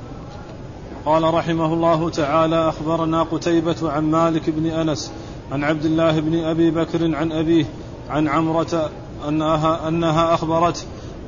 قال 1.07 1.35
رحمه 1.35 1.75
الله 1.75 2.11
تعالى 2.11 2.69
أخبرنا 2.69 3.23
قتيبة 3.23 3.91
عن 3.91 4.11
مالك 4.11 4.51
بن 4.51 4.67
أنس 4.67 5.13
عن 5.53 5.65
عبد 5.65 5.85
الله 5.85 6.21
بن 6.21 6.45
أبي 6.45 6.71
بكر 6.71 7.17
عن 7.17 7.33
أبيه 7.33 7.65
عن 8.11 8.29
عمرة 8.29 8.91
أنها, 9.29 9.89
أنها 9.89 10.35
أخبرته 10.35 10.83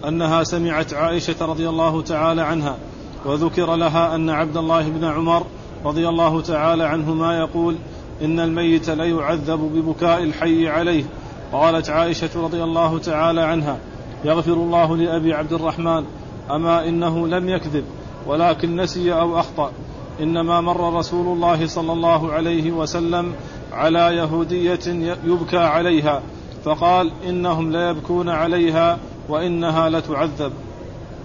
أنها 0.08 0.44
سمعت 0.44 0.94
عائشة 0.94 1.46
رضي 1.46 1.68
الله 1.68 2.02
تعالى 2.02 2.42
عنها 2.42 2.76
وذكر 3.24 3.76
لها 3.76 4.14
أن 4.14 4.30
عبد 4.30 4.56
الله 4.56 4.88
بن 4.88 5.04
عمر 5.04 5.46
رضي 5.84 6.08
الله 6.08 6.40
تعالى 6.40 6.84
عنهما 6.84 7.38
يقول 7.38 7.76
إن 8.22 8.40
الميت 8.40 8.90
ليعذب 8.90 9.60
ببكاء 9.74 10.22
الحي 10.22 10.68
عليه 10.68 11.04
قالت 11.52 11.90
عائشة 11.90 12.30
رضي 12.36 12.62
الله 12.62 12.98
تعالى 12.98 13.40
عنها 13.40 13.78
يغفر 14.24 14.52
الله 14.52 14.96
لأبي 14.96 15.34
عبد 15.34 15.52
الرحمن 15.52 16.04
أما 16.50 16.88
إنه 16.88 17.28
لم 17.28 17.48
يكذب 17.48 17.84
ولكن 18.26 18.76
نسي 18.76 19.12
أو 19.12 19.40
أخطأ. 19.40 19.72
إنما 20.20 20.60
مر 20.60 20.94
رسول 20.94 21.26
الله 21.26 21.66
صلى 21.66 21.92
الله 21.92 22.32
عليه 22.32 22.72
وسلم 22.72 23.32
على 23.72 24.16
يهودية 24.16 25.14
يبكى 25.24 25.58
عليها 25.58 26.22
فقال 26.64 27.12
إنهم 27.28 27.72
ليبكون 27.72 28.28
عليها 28.28 28.98
وإنها 29.28 29.88
لتعذب. 29.88 30.52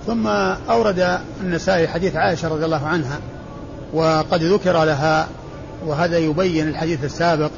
ثم 0.05 0.27
أورد 0.69 1.19
النسائي 1.41 1.87
حديث 1.87 2.15
عائشة 2.15 2.47
رضي 2.47 2.65
الله 2.65 2.87
عنها 2.87 3.19
وقد 3.93 4.43
ذكر 4.43 4.83
لها 4.83 5.27
وهذا 5.85 6.17
يبين 6.17 6.67
الحديث 6.67 7.03
السابق 7.03 7.51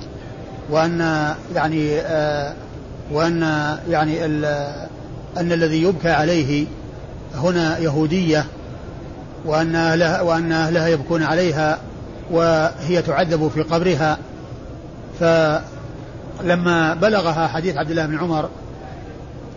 وأن 0.69 1.33
يعني 1.55 1.99
آه 1.99 2.53
وأن 3.11 3.41
يعني 3.89 4.25
أن 5.37 5.51
الذي 5.51 5.83
يبكى 5.83 6.09
عليه 6.09 6.65
هنا 7.35 7.77
يهودية 7.77 8.45
وأن 9.45 9.75
أهلها, 9.75 10.21
وأن 10.21 10.51
أهلها 10.51 10.87
يبكون 10.87 11.23
عليها 11.23 11.77
وهي 12.31 13.01
تعذب 13.01 13.51
في 13.53 13.61
قبرها. 13.61 14.17
فلما 15.19 16.93
بلغها 16.93 17.47
حديث 17.47 17.77
عبد 17.77 17.89
الله 17.89 18.05
بن 18.05 18.17
عمر 18.17 18.49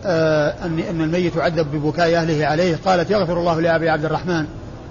آه 0.05 0.53
أن 0.65 0.79
أن 0.79 1.01
الميت 1.01 1.35
يعذب 1.35 1.71
ببكاء 1.71 2.15
أهله 2.15 2.45
عليه 2.45 2.79
قالت 2.85 3.11
يغفر 3.11 3.39
الله 3.39 3.61
لأبي 3.61 3.89
عبد 3.89 4.05
الرحمن 4.05 4.45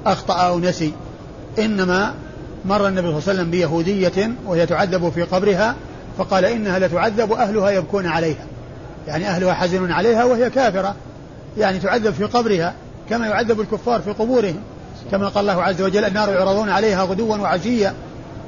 أخطأ 0.06 0.34
أو 0.34 0.58
نسي. 0.58 0.92
إنما 1.58 2.14
مر 2.64 2.88
النبي 2.88 3.06
صلى 3.06 3.18
الله 3.18 3.28
عليه 3.28 3.40
وسلم 3.40 3.50
بيهودية 3.50 4.30
وهي 4.46 4.66
تعذب 4.66 5.12
في 5.14 5.22
قبرها 5.22 5.74
فقال 6.18 6.44
إنها 6.44 6.78
لتعذب 6.78 7.30
وأهلها 7.30 7.70
يبكون 7.70 8.06
عليها. 8.06 8.46
يعني 9.06 9.28
أهلها 9.28 9.54
حزن 9.54 9.92
عليها 9.92 10.24
وهي 10.24 10.50
كافرة. 10.50 10.94
يعني 11.58 11.78
تعذب 11.78 12.14
في 12.14 12.24
قبرها 12.24 12.74
كما 13.10 13.26
يعذب 13.26 13.60
الكفار 13.60 14.00
في 14.00 14.10
قبورهم. 14.10 14.60
كما 15.10 15.28
قال 15.28 15.50
الله 15.50 15.62
عز 15.62 15.82
وجل 15.82 16.04
النار 16.04 16.32
يعرضون 16.32 16.68
عليها 16.68 17.02
غدوا 17.02 17.36
وعشيا 17.36 17.94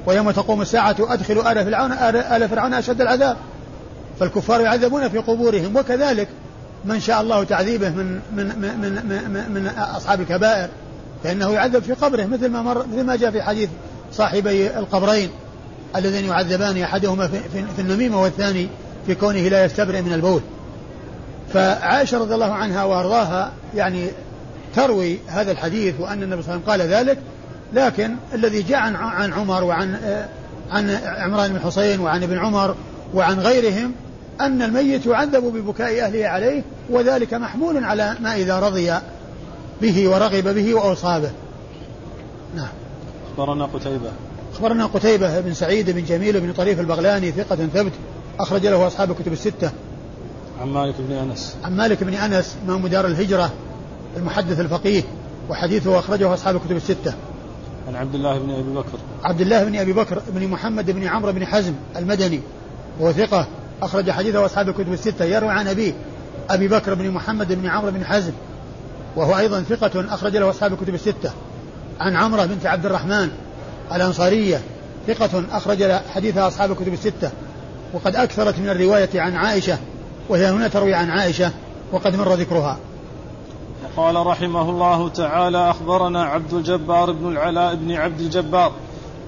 ويوم 0.06 0.30
تقوم 0.30 0.62
الساعة 0.62 0.96
أدخلوا 1.00 1.52
آل 1.52 1.64
فرعون 1.64 1.92
آل 1.92 2.48
فرعون 2.48 2.74
أشد 2.74 3.00
العذاب. 3.00 3.36
فالكفار 4.20 4.60
يعذبون 4.60 5.08
في 5.08 5.18
قبورهم. 5.18 5.76
وكذلك 5.76 6.28
من 6.84 7.00
شاء 7.00 7.20
الله 7.20 7.44
تعذيبه 7.44 7.88
من 7.88 8.20
من 8.32 8.46
من 8.46 8.92
من, 9.28 9.62
من, 9.62 9.70
أصحاب 9.78 10.20
الكبائر 10.20 10.68
فإنه 11.24 11.50
يعذب 11.50 11.82
في 11.82 11.92
قبره 11.92 12.26
مثل 12.26 12.48
ما 12.48 12.62
مر 12.62 12.86
مثل 12.86 13.04
ما 13.04 13.16
جاء 13.16 13.30
في 13.30 13.42
حديث 13.42 13.68
صاحبي 14.12 14.78
القبرين. 14.78 15.30
اللذين 15.96 16.24
يعذبان 16.24 16.82
أحدهما 16.82 17.28
في, 17.28 17.64
في, 17.76 17.82
النميمة 17.82 18.22
والثاني 18.22 18.68
في 19.06 19.14
كونه 19.14 19.48
لا 19.48 19.64
يستبرئ 19.64 20.02
من 20.02 20.12
البول. 20.12 20.40
فعائشة 21.54 22.18
رضي 22.18 22.34
الله 22.34 22.52
عنها 22.52 22.84
وأرضاها 22.84 23.52
يعني 23.74 24.06
تروي 24.74 25.18
هذا 25.26 25.52
الحديث 25.52 25.94
وأن 26.00 26.22
النبي 26.22 26.42
صلى 26.42 26.54
الله 26.54 26.72
عليه 26.72 26.84
وسلم 26.84 26.92
قال 26.94 27.06
ذلك 27.06 27.18
لكن 27.72 28.16
الذي 28.34 28.62
جاء 28.62 28.78
عن 28.78 28.94
عن 28.96 29.32
عمر 29.32 29.64
وعن 29.64 29.98
عن 30.70 30.98
عمران 31.04 31.52
بن 31.52 31.60
حسين 31.60 32.00
وعن 32.00 32.22
ابن 32.22 32.38
عمر 32.38 32.74
وعن 33.14 33.40
غيرهم 33.40 33.92
أن 34.40 34.62
الميت 34.62 35.06
يعذب 35.06 35.44
ببكاء 35.44 36.04
أهله 36.04 36.28
عليه 36.28 36.62
وذلك 36.90 37.34
محمول 37.34 37.84
على 37.84 38.16
ما 38.20 38.34
إذا 38.34 38.60
رضي 38.60 38.94
به 39.82 40.08
ورغب 40.08 40.54
به 40.54 40.74
وأوصى 40.74 41.20
به. 41.20 41.30
نعم. 42.56 42.68
أخبرنا 43.32 43.64
قتيبة. 43.64 44.10
أخبرنا 44.60 44.86
قتيبة 44.86 45.40
بن 45.40 45.54
سعيد 45.54 45.90
بن 45.90 46.04
جميل 46.04 46.40
بن 46.40 46.52
طريف 46.52 46.80
البغلاني 46.80 47.32
ثقة 47.32 47.56
ثبت 47.56 47.92
أخرج 48.40 48.66
له 48.66 48.86
أصحاب 48.86 49.10
الكتب 49.10 49.32
الستة. 49.32 49.70
عن 50.60 50.68
مالك 50.68 50.94
بن 50.98 51.14
أنس. 51.14 51.56
عن 51.64 51.76
مالك 51.76 52.04
بن 52.04 52.14
أنس 52.14 52.56
إمام 52.66 52.86
دار 52.86 53.06
الهجرة 53.06 53.52
المحدث 54.16 54.60
الفقيه 54.60 55.02
وحديثه 55.48 55.98
أخرجه 55.98 56.34
أصحاب 56.34 56.56
الكتب 56.56 56.76
الستة. 56.76 57.14
عن 57.88 57.96
عبد 57.96 58.14
الله 58.14 58.38
بن 58.38 58.50
أبي 58.50 58.72
بكر. 58.72 58.98
عبد 59.24 59.40
الله 59.40 59.64
بن 59.64 59.76
أبي 59.76 59.92
بكر 59.92 60.22
بن 60.28 60.48
محمد 60.48 60.90
بن 60.90 61.06
عمرو 61.06 61.32
بن 61.32 61.46
حزم 61.46 61.72
المدني 61.96 62.40
وهو 63.00 63.12
ثقة 63.12 63.46
أخرج 63.82 64.10
حديثه 64.10 64.46
أصحاب 64.46 64.68
الكتب 64.68 64.92
الستة. 64.92 65.24
يروي 65.24 65.50
عن 65.50 65.68
أبيه 65.68 65.92
أبي 66.50 66.68
بكر 66.68 66.94
بن 66.94 67.10
محمد 67.10 67.52
بن 67.52 67.66
عمرو 67.66 67.90
بن 67.90 68.04
حزم 68.04 68.32
وهو 69.16 69.38
أيضا 69.38 69.62
ثقة 69.62 70.14
أخرج 70.14 70.36
له 70.36 70.50
أصحاب 70.50 70.72
الكتب 70.72 70.94
الستة. 70.94 71.30
عن 72.00 72.16
عمرة 72.16 72.44
بنت 72.44 72.66
عبد 72.66 72.86
الرحمن 72.86 73.28
الأنصارية 73.94 74.62
ثقة 75.06 75.44
أخرج 75.52 75.92
حديثها 75.92 76.48
أصحاب 76.48 76.70
الكتب 76.70 76.92
الستة 76.92 77.30
وقد 77.94 78.16
أكثرت 78.16 78.58
من 78.58 78.68
الرواية 78.68 79.20
عن 79.20 79.36
عائشة 79.36 79.78
وهي 80.28 80.50
هنا 80.50 80.68
تروي 80.68 80.94
عن 80.94 81.10
عائشة 81.10 81.50
وقد 81.92 82.16
مر 82.16 82.34
ذكرها. 82.34 82.78
قال 83.96 84.26
رحمه 84.26 84.70
الله 84.70 85.08
تعالى 85.08 85.70
أخبرنا 85.70 86.24
عبد 86.24 86.54
الجبار 86.54 87.12
بن 87.12 87.32
العلاء 87.32 87.74
بن 87.74 87.92
عبد 87.92 88.20
الجبار 88.20 88.72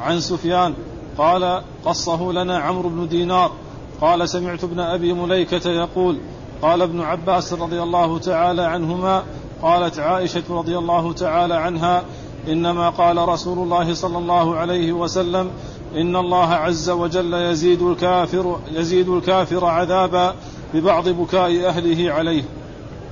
عن 0.00 0.20
سفيان 0.20 0.74
قال 1.18 1.62
قصه 1.84 2.32
لنا 2.32 2.58
عمرو 2.58 2.88
بن 2.88 3.08
دينار. 3.08 3.52
قال 4.00 4.28
سمعت 4.28 4.64
ابن 4.64 4.80
أبي 4.80 5.12
مليكة 5.12 5.70
يقول 5.70 6.18
قال 6.62 6.82
ابن 6.82 7.00
عباس 7.00 7.52
رضي 7.52 7.82
الله 7.82 8.18
تعالى 8.18 8.62
عنهما 8.62 9.22
قالت 9.62 9.98
عائشة 9.98 10.42
رضي 10.50 10.78
الله 10.78 11.12
تعالى 11.12 11.54
عنها 11.54 12.02
إنما 12.48 12.90
قال 12.90 13.28
رسول 13.28 13.58
الله 13.58 13.94
صلى 13.94 14.18
الله 14.18 14.56
عليه 14.56 14.92
وسلم 14.92 15.50
إن 15.96 16.16
الله 16.16 16.54
عز 16.54 16.90
وجل 16.90 17.34
يزيد 17.34 17.82
الكافر 17.82 18.60
يزيد 18.72 19.08
الكافر 19.08 19.64
عذابا 19.64 20.34
ببعض 20.74 21.08
بكاء 21.08 21.68
أهله 21.68 22.12
عليه. 22.12 22.42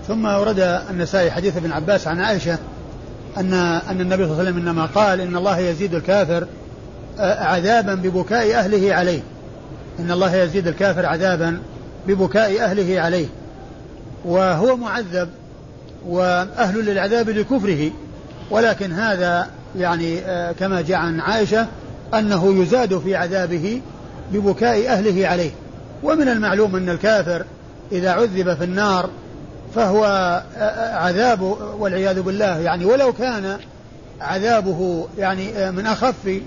ثم 0.08 0.24
ورد 0.24 0.60
النسائي 0.90 1.30
حديث 1.30 1.56
ابن 1.56 1.72
عباس 1.72 2.08
عن 2.08 2.20
عائشة 2.20 2.58
أن 3.36 3.54
أن 3.54 4.00
النبي 4.00 4.24
صلى 4.24 4.32
الله 4.32 4.38
عليه 4.38 4.50
وسلم 4.50 4.56
إنما 4.56 4.86
قال 4.86 5.20
إن 5.20 5.36
الله 5.36 5.58
يزيد 5.58 5.94
الكافر 5.94 6.46
آه، 7.18 7.44
عذابا 7.44 7.94
ببكاء 7.94 8.54
أهله 8.54 8.94
عليه. 8.94 9.20
إن 9.98 10.10
الله 10.10 10.36
يزيد 10.36 10.68
الكافر 10.68 11.06
عذابا 11.06 11.60
ببكاء 12.06 12.60
أهله 12.60 13.00
عليه. 13.00 13.26
وهو 14.24 14.76
معذب 14.76 15.28
وأهل 16.06 16.84
للعذاب 16.84 17.30
لكفره. 17.30 17.90
ولكن 18.50 18.92
هذا 18.92 19.46
يعني 19.76 20.18
آه، 20.18 20.52
كما 20.52 20.80
جاء 20.80 20.98
عن 20.98 21.20
عائشة 21.20 21.66
أنه 22.14 22.62
يزاد 22.62 22.98
في 22.98 23.16
عذابه 23.16 23.80
ببكاء 24.32 24.88
أهله 24.88 25.28
عليه. 25.28 25.50
ومن 26.02 26.28
المعلوم 26.28 26.76
أن 26.76 26.88
الكافر 26.88 27.44
إذا 27.92 28.10
عذب 28.10 28.54
في 28.54 28.64
النار 28.64 29.10
فهو 29.74 30.04
عذاب 30.92 31.56
والعياذ 31.78 32.22
بالله. 32.22 32.58
يعني 32.58 32.84
ولو 32.84 33.12
كان 33.12 33.56
عذابه 34.20 35.08
يعني 35.18 35.70
من 35.70 35.86
أخف 35.86 36.40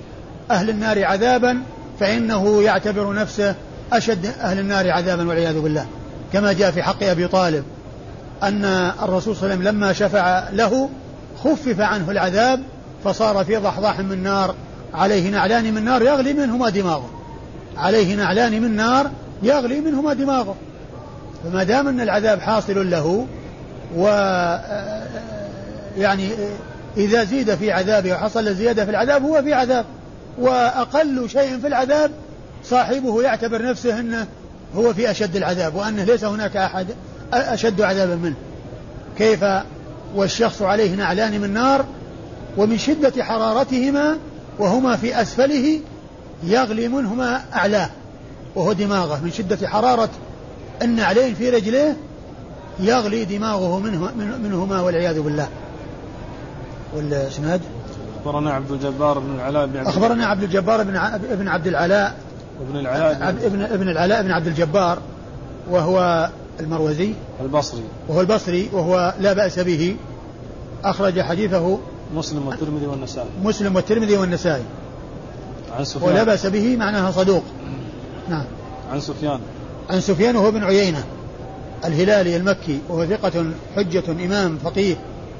أهل 0.52 0.70
النار 0.70 1.06
عذابا 1.06 1.58
فإنه 2.00 2.63
يعتبر 2.63 3.13
نفسه 3.13 3.56
أشد 3.94 4.26
أهل 4.26 4.60
النار 4.60 4.92
عذابا 4.92 5.28
والعياذ 5.28 5.60
بالله. 5.60 5.86
كما 6.34 6.54
جاء 6.54 6.72
في 6.72 6.84
حق 6.84 7.04
أبي 7.04 7.28
طالب 7.28 7.63
أن 8.44 8.66
الرسول 9.04 9.36
صلى 9.36 9.44
الله 9.44 9.56
عليه 9.56 9.56
وسلم 9.56 9.78
لما 9.78 9.94
شفع 9.94 10.50
له 10.50 10.89
خفف 11.43 11.79
عنه 11.79 12.12
العذاب 12.12 12.63
فصار 13.03 13.45
في 13.45 13.56
ضحضاح 13.56 13.99
من 13.99 14.23
نار 14.23 14.56
عليه 14.93 15.29
نعلان 15.29 15.73
من 15.73 15.86
نار 15.86 16.01
يغلي 16.01 16.34
منهما 16.34 16.69
دماغه. 16.69 17.10
عليه 17.77 18.15
نعلان 18.15 18.62
من 18.62 18.75
نار 18.75 19.12
يغلي 19.43 19.82
منهما 19.82 20.13
دماغه. 20.13 20.56
فما 21.43 21.63
دام 21.63 21.88
أن 21.88 22.01
العذاب 22.01 22.41
حاصل 22.41 22.89
له 22.89 23.27
و 23.95 24.08
يعني 25.97 26.29
إذا 26.97 27.23
زيد 27.23 27.56
في 27.56 27.71
عذابه 27.71 28.13
وحصل 28.13 28.56
زيادة 28.56 28.86
في 28.86 28.91
العذاب 28.91 29.23
هو 29.23 29.41
في 29.41 29.53
عذاب. 29.53 29.86
وأقل 30.39 31.29
شيء 31.29 31.60
في 31.60 31.67
العذاب 31.67 32.12
صاحبه 32.63 33.21
يعتبر 33.21 33.65
نفسه 33.65 33.99
أنه 33.99 34.27
هو 34.75 34.93
في 34.93 35.12
أشد 35.12 35.36
العذاب 35.36 35.75
وأنه 35.75 36.03
ليس 36.03 36.23
هناك 36.23 36.58
أحد 36.58 36.88
أشد 37.34 37.82
عذابا 37.82 38.15
منه. 38.15 38.36
كيف 39.17 39.43
والشخص 40.15 40.62
عليه 40.62 40.95
نعلان 40.95 41.41
من 41.41 41.54
نار 41.54 41.86
ومن 42.58 42.78
شدة 42.78 43.23
حرارتهما 43.23 44.17
وهما 44.60 44.95
في 44.95 45.21
أسفله 45.21 45.80
يغلي 46.43 46.88
منهما 46.88 47.41
أعلاه 47.56 47.89
وهو 48.56 48.73
دماغه. 48.73 49.19
من 49.23 49.32
شدة 49.32 49.67
حرارة 49.67 50.10
النعلين 50.82 51.36
في 51.36 51.49
رجليه 51.49 51.97
يغلي 52.80 53.26
دماغه 53.26 53.80
منه 53.80 54.12
منهما 54.43 54.82
والعياذ 54.82 55.21
بالله. 55.21 55.47
والإسناد؟ 56.95 57.62
أخبرنا 58.19 58.54
عبد 58.54 58.71
الجبار 58.71 59.19
بن 59.19 59.36
العلاء 59.36 59.65
بن 59.65 59.78
عبد 59.78 59.88
أخبرنا 59.88 60.26
عبد 60.26 60.43
الجبار 60.43 60.84
بن 60.84 60.99
بن 61.32 61.47
عبد 61.47 61.67
العلاء. 61.67 62.15
ابن 62.62 62.80
العلاء. 62.80 63.30
ابن 63.30 63.62
ابن 63.62 63.89
العلاء 63.89 64.23
بن 64.23 64.32
عبد 64.32 64.47
الجبار 64.47 64.97
وهو 65.69 66.30
المروزي 66.60 67.13
البصري. 67.42 67.84
وهو 68.10 68.22
البصري 68.22 68.70
وهو 68.74 69.13
لا 69.20 69.34
بأس 69.34 69.60
به. 69.60 69.96
أخرج 70.84 71.22
حديثه 71.22 71.78
مسلم 72.16 72.48
والترمذي 72.48 72.88
والنسائي. 72.88 73.30
مسلم 73.44 73.76
والترمذي 73.76 74.18
والنسائي. 74.18 74.63
عن 75.78 75.84
سفيان. 75.84 76.10
ولا 76.10 76.24
بأس 76.24 76.46
به 76.46 76.76
معناها 76.76 77.12
صدوق. 77.12 77.44
نعم. 78.30 78.46
عن 78.92 79.00
سفيان. 79.00 79.39
عن 79.89 80.02
سفيان 80.02 80.36
وهو 80.36 80.52
بن 80.52 80.63
عيينة 80.63 81.04
الهلالي 81.86 82.36
المكي 82.38 82.80
وهو 82.89 83.06
ثقة 83.06 83.46
حجة 83.76 84.04
إمام 84.12 84.58
فقيه. 84.58 84.96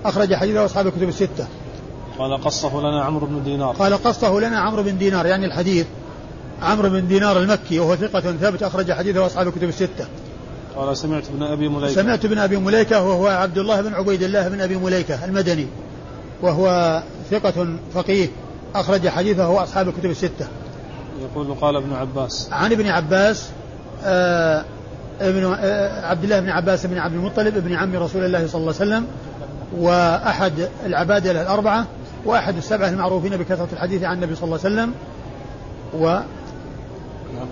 أخرج 0.06 0.36
حديثه 0.36 0.66
أصحاب 0.66 0.88
الكتب 0.88 1.10
الستة. 1.10 1.48
قال 2.20 2.44
قصه 2.44 2.80
لنا 2.80 3.04
عمرو 3.04 3.28
بن 3.28 3.44
دينار. 3.44 3.76
قال 3.76 4.04
قصه 4.04 4.40
لنا 4.40 4.60
عمرو 4.60 4.84
بن 4.84 4.98
دينار 4.98 5.26
يعني 5.26 5.46
الحديث. 5.46 5.86
عمرو 6.62 6.90
بن 6.90 7.08
دينار 7.08 7.40
المكي 7.40 7.80
وهو 7.80 7.96
ثقة 7.96 8.20
ثابت 8.20 8.64
أخرج 8.64 8.92
حديثه 8.92 9.26
أصحاب 9.26 9.48
الكتب 9.48 9.70
الستة. 9.70 10.06
قال 10.76 10.98
سمعت 10.98 11.24
ابن 11.30 11.44
أبي 11.44 11.68
مليكة. 11.68 11.94
سمعت 11.94 12.26
ابن 12.26 12.38
أبي 12.38 12.58
مليكة 12.58 13.04
وهو 13.04 13.28
عبد 13.28 13.58
الله 13.58 13.82
بن 13.82 13.94
عبيد 13.94 14.24
الله 14.24 14.48
بن 14.48 14.62
أبي 14.62 14.76
مليكة 14.76 15.26
المدني 15.26 15.68
وهو 16.42 17.02
ثقة 17.32 17.68
فقيه 17.94 18.28
أخرج 18.76 19.08
حديثه 19.08 19.64
أصحاب 19.64 19.88
الكتب 19.88 20.10
الستة. 20.10 20.48
يقول 21.22 21.54
قال 21.54 21.76
ابن 21.76 21.94
عباس. 21.94 22.50
عن 22.52 22.72
ابن 22.72 22.88
عباس 22.88 23.50
آه 24.04 24.66
ابن 25.22 25.56
آه 25.60 26.06
عبد 26.06 26.24
الله 26.24 26.40
بن 26.40 26.50
عباس 26.50 26.86
بن 26.86 26.98
عبد 26.98 27.14
المطلب 27.14 27.58
ابن 27.58 27.74
عم 27.74 27.96
رسول 27.96 28.26
الله 28.26 28.48
صلى 28.48 28.62
الله 28.62 28.74
عليه 28.80 28.86
وسلم 28.92 29.08
وأحد 29.78 30.70
العبادة 30.86 31.32
الأربعة 31.32 31.86
وأحد 32.26 32.58
السبعة 32.58 32.90
المعروفين 32.90 33.38
بكثرة 33.38 33.68
الحديث 33.74 34.04
عن 34.04 34.16
النبي 34.16 34.36
صلى 34.36 34.44
الله 34.44 34.60
عليه 34.66 34.74
وسلم 34.76 34.94
و 36.00 36.08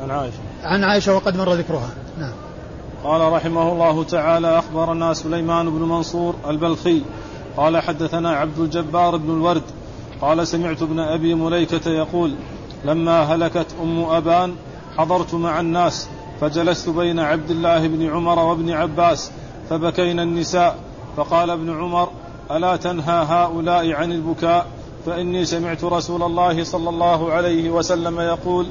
عن 0.02 0.12
عائشة. 0.12 0.38
عن 0.64 0.84
عائشة 0.84 1.16
وقد 1.16 1.38
مر 1.38 1.54
ذكرها. 1.54 1.90
نعم. 2.20 2.34
قال 3.04 3.34
رحمه 3.34 3.72
الله 3.72 4.04
تعالى 4.04 4.60
أخبرنا 4.60 5.14
سليمان 5.14 5.70
بن 5.70 5.82
منصور 5.82 6.36
البلخي 6.48 7.02
قال 7.58 7.78
حدثنا 7.78 8.32
عبد 8.32 8.60
الجبار 8.60 9.18
بن 9.18 9.30
الورد 9.34 9.64
قال 10.22 10.48
سمعت 10.48 10.82
ابن 10.82 11.00
أبي 11.00 11.34
مليكة 11.34 11.90
يقول 11.92 12.36
لما 12.86 13.22
هلكت 13.22 13.68
أم 13.82 14.04
أبان 14.04 14.56
حضرت 14.98 15.34
مع 15.34 15.60
الناس 15.60 16.10
فجلست 16.42 16.90
بين 16.90 17.20
عبد 17.20 17.52
الله 17.52 17.88
بن 17.88 18.10
عمر 18.10 18.40
وابن 18.40 18.72
عباس 18.72 19.32
فبكينا 19.70 20.24
النساء 20.24 20.76
فقال 21.18 21.50
ابن 21.50 21.80
عمر 21.80 22.10
ألا 22.52 22.76
تنهى 22.76 23.26
هؤلاء 23.30 23.92
عن 23.92 24.12
البكاء؟ 24.12 24.68
فإني 25.06 25.46
سمعت 25.46 25.84
رسول 25.84 26.24
الله 26.24 26.64
صلى 26.64 26.90
الله 26.90 27.32
عليه 27.32 27.70
وسلم 27.70 28.20
يقول 28.20 28.68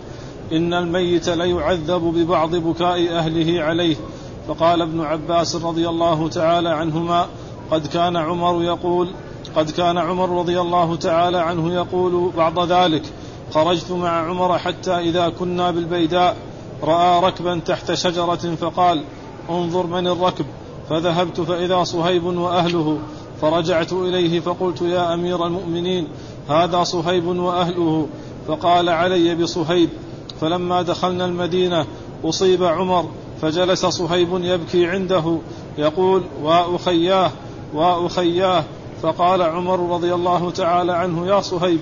إن 0.52 0.74
الميت 0.74 1.28
ليعذب 1.28 2.02
ببعض 2.02 2.56
بكاء 2.56 3.12
أهله 3.12 3.62
عليه 3.62 3.96
فقال 4.48 4.82
ابن 4.82 5.00
عباس 5.00 5.56
رضي 5.56 5.88
الله 5.88 6.28
تعالى 6.28 6.68
عنهما 6.68 7.26
قد 7.70 7.86
كان 7.86 8.16
عمر 8.16 8.62
يقول 8.62 9.08
قد 9.56 9.70
كان 9.70 9.98
عمر 9.98 10.38
رضي 10.38 10.60
الله 10.60 10.96
تعالى 10.96 11.38
عنه 11.38 11.74
يقول 11.74 12.30
بعض 12.36 12.72
ذلك 12.72 13.02
خرجت 13.54 13.92
مع 13.92 14.28
عمر 14.28 14.58
حتى 14.58 14.98
إذا 14.98 15.28
كنا 15.28 15.70
بالبيداء 15.70 16.36
رأى 16.82 17.20
ركبا 17.20 17.60
تحت 17.66 17.92
شجرة 17.92 18.54
فقال 18.60 19.04
انظر 19.50 19.86
من 19.86 20.06
الركب 20.06 20.46
فذهبت 20.90 21.40
فإذا 21.40 21.84
صهيب 21.84 22.24
وأهله 22.24 22.98
فرجعت 23.40 23.92
إليه 23.92 24.40
فقلت 24.40 24.82
يا 24.82 25.14
أمير 25.14 25.46
المؤمنين 25.46 26.08
هذا 26.48 26.84
صهيب 26.84 27.26
وأهله 27.26 28.06
فقال 28.48 28.88
علي 28.88 29.34
بصهيب 29.34 29.88
فلما 30.40 30.82
دخلنا 30.82 31.24
المدينة 31.24 31.86
أصيب 32.24 32.64
عمر 32.64 33.08
فجلس 33.42 33.86
صهيب 33.86 34.28
يبكي 34.44 34.86
عنده 34.86 35.38
يقول 35.78 36.22
واخياه 36.42 37.30
واخياه 37.74 38.64
فقال 39.02 39.42
عمر 39.42 39.94
رضي 39.94 40.14
الله 40.14 40.50
تعالى 40.50 40.92
عنه 40.92 41.26
يا 41.26 41.40
صهيب 41.40 41.80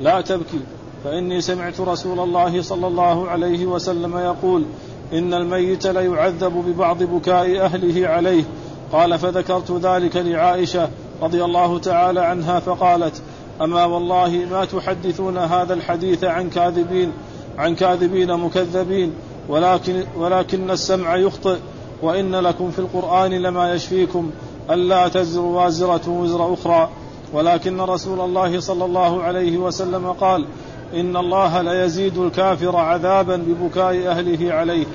لا 0.00 0.20
تبكي 0.20 0.60
فإني 1.04 1.40
سمعت 1.40 1.80
رسول 1.80 2.20
الله 2.20 2.62
صلى 2.62 2.86
الله 2.86 3.28
عليه 3.28 3.66
وسلم 3.66 4.18
يقول 4.18 4.64
إن 5.12 5.34
الميت 5.34 5.86
ليعذب 5.86 6.64
ببعض 6.66 7.02
بكاء 7.02 7.60
أهله 7.60 8.08
عليه. 8.08 8.44
قال 8.92 9.18
فذكرت 9.18 9.70
ذلك 9.70 10.16
لعائشة 10.16 10.88
رضي 11.22 11.44
الله 11.44 11.78
تعالى 11.78 12.20
عنها 12.20 12.60
فقالت 12.60 13.22
أما 13.60 13.84
والله 13.84 14.46
ما 14.50 14.64
تحدثون 14.64 15.38
هذا 15.38 15.74
الحديث 15.74 16.24
عن 16.24 16.50
كاذبين 16.50 17.12
عن 17.58 17.74
كاذبين 17.74 18.36
مكذبين 18.36 19.12
ولكن 19.50 20.04
ولكن 20.16 20.70
السمع 20.70 21.16
يخطئ 21.16 21.56
وإن 22.02 22.34
لكم 22.34 22.70
في 22.70 22.78
القرآن 22.78 23.30
لما 23.30 23.74
يشفيكم 23.74 24.30
ألا 24.70 25.08
تزر 25.08 25.40
وازرة 25.40 26.08
وزر 26.08 26.54
أخرى. 26.54 26.88
ولكن 27.32 27.80
رسول 27.80 28.20
الله 28.20 28.60
صلى 28.60 28.84
الله 28.84 29.22
عليه 29.22 29.58
وسلم 29.58 30.06
قال 30.12 30.46
إن 30.94 31.16
الله 31.16 31.62
ليزيد 31.62 32.18
الكافر 32.18 32.76
عذابا 32.76 33.36
ببكاء 33.36 34.06
أهله 34.06 34.52
عليه. 34.52 34.86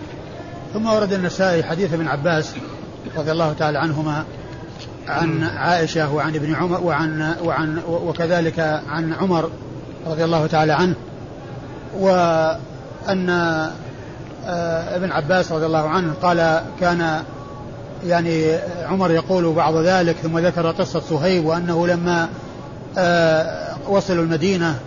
ثم 0.73 0.85
ورد 0.85 1.13
النسائي 1.13 1.63
حديث 1.63 1.93
ابن 1.93 2.07
عباس 2.07 2.53
رضي 3.17 3.31
الله 3.31 3.53
تعالى 3.53 3.77
عنهما 3.77 4.25
عن 5.07 5.43
عائشة 5.43 6.13
وعن 6.13 6.35
ابن 6.35 6.55
عمر 6.55 6.83
وعن 6.83 7.35
وعن 7.43 7.81
وكذلك 7.87 8.59
عن 8.87 9.13
عمر 9.13 9.49
رضي 10.07 10.23
الله 10.23 10.47
تعالى 10.47 10.73
عنه 10.73 10.95
وأن 11.99 13.29
ابن 14.95 15.11
عباس 15.11 15.51
رضي 15.51 15.65
الله 15.65 15.89
عنه 15.89 16.13
قال 16.21 16.61
كان 16.79 17.23
يعني 18.05 18.57
عمر 18.83 19.11
يقول 19.11 19.53
بعض 19.53 19.75
ذلك 19.75 20.15
ثم 20.15 20.39
ذكر 20.39 20.71
قصة 20.71 20.99
صهيب 20.99 21.45
وأنه 21.45 21.87
لما 21.87 22.29
آه، 22.97 23.75
وصلوا 23.87 24.23
المدينة 24.23 24.79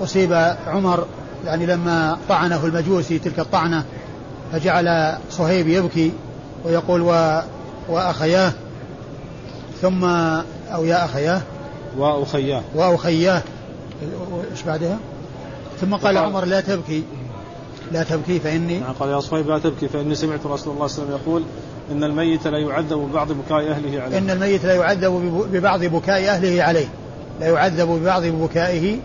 أصيب 0.00 0.54
عمر 0.66 1.06
يعني 1.44 1.66
لما 1.66 2.18
طعنه 2.28 2.66
المجوسي 2.66 3.18
تلك 3.18 3.38
الطعنة 3.38 3.84
فجعل 4.52 5.16
صهيب 5.30 5.68
يبكي 5.68 6.12
ويقول 6.64 7.00
و 7.00 7.40
وأخياه 7.88 8.52
ثم 9.82 10.04
أو 10.74 10.84
يا 10.84 11.04
أخياه 11.04 11.40
وأخياه. 11.96 12.62
وأخياه 12.74 13.42
إيش 14.50 14.62
بعدها؟ 14.62 14.98
ثم 15.80 15.94
قال 15.94 16.18
عمر 16.18 16.44
لا 16.44 16.60
تبكي. 16.60 17.04
لا 17.92 18.02
تبكي 18.02 18.40
فإني 18.40 18.78
نعم 18.78 18.92
قال 18.92 19.08
يا 19.08 19.20
صهيب 19.20 19.48
لا 19.48 19.58
تبكي 19.58 19.88
فإني 19.88 20.14
سمعت 20.14 20.46
رسول 20.46 20.74
الله 20.74 20.86
صلى 20.86 21.04
الله 21.04 21.14
عليه 21.14 21.22
وسلم 21.22 21.32
يقول 21.32 21.42
إن 21.90 22.04
الميت 22.04 22.46
لا 22.46 22.58
يعذب 22.58 22.98
ببعض 22.98 23.32
بكاء 23.32 23.70
أهله 23.70 24.02
عليه. 24.02 24.18
إن 24.18 24.30
الميت 24.30 24.64
لا 24.64 24.74
يعذب 24.74 25.46
ببعض 25.52 25.84
بكاء 25.84 26.28
أهله 26.28 26.62
عليه. 26.62 26.86
لا 27.40 27.46
يعذب 27.46 27.88
ببعض 27.88 28.24
بكائه 28.24 28.96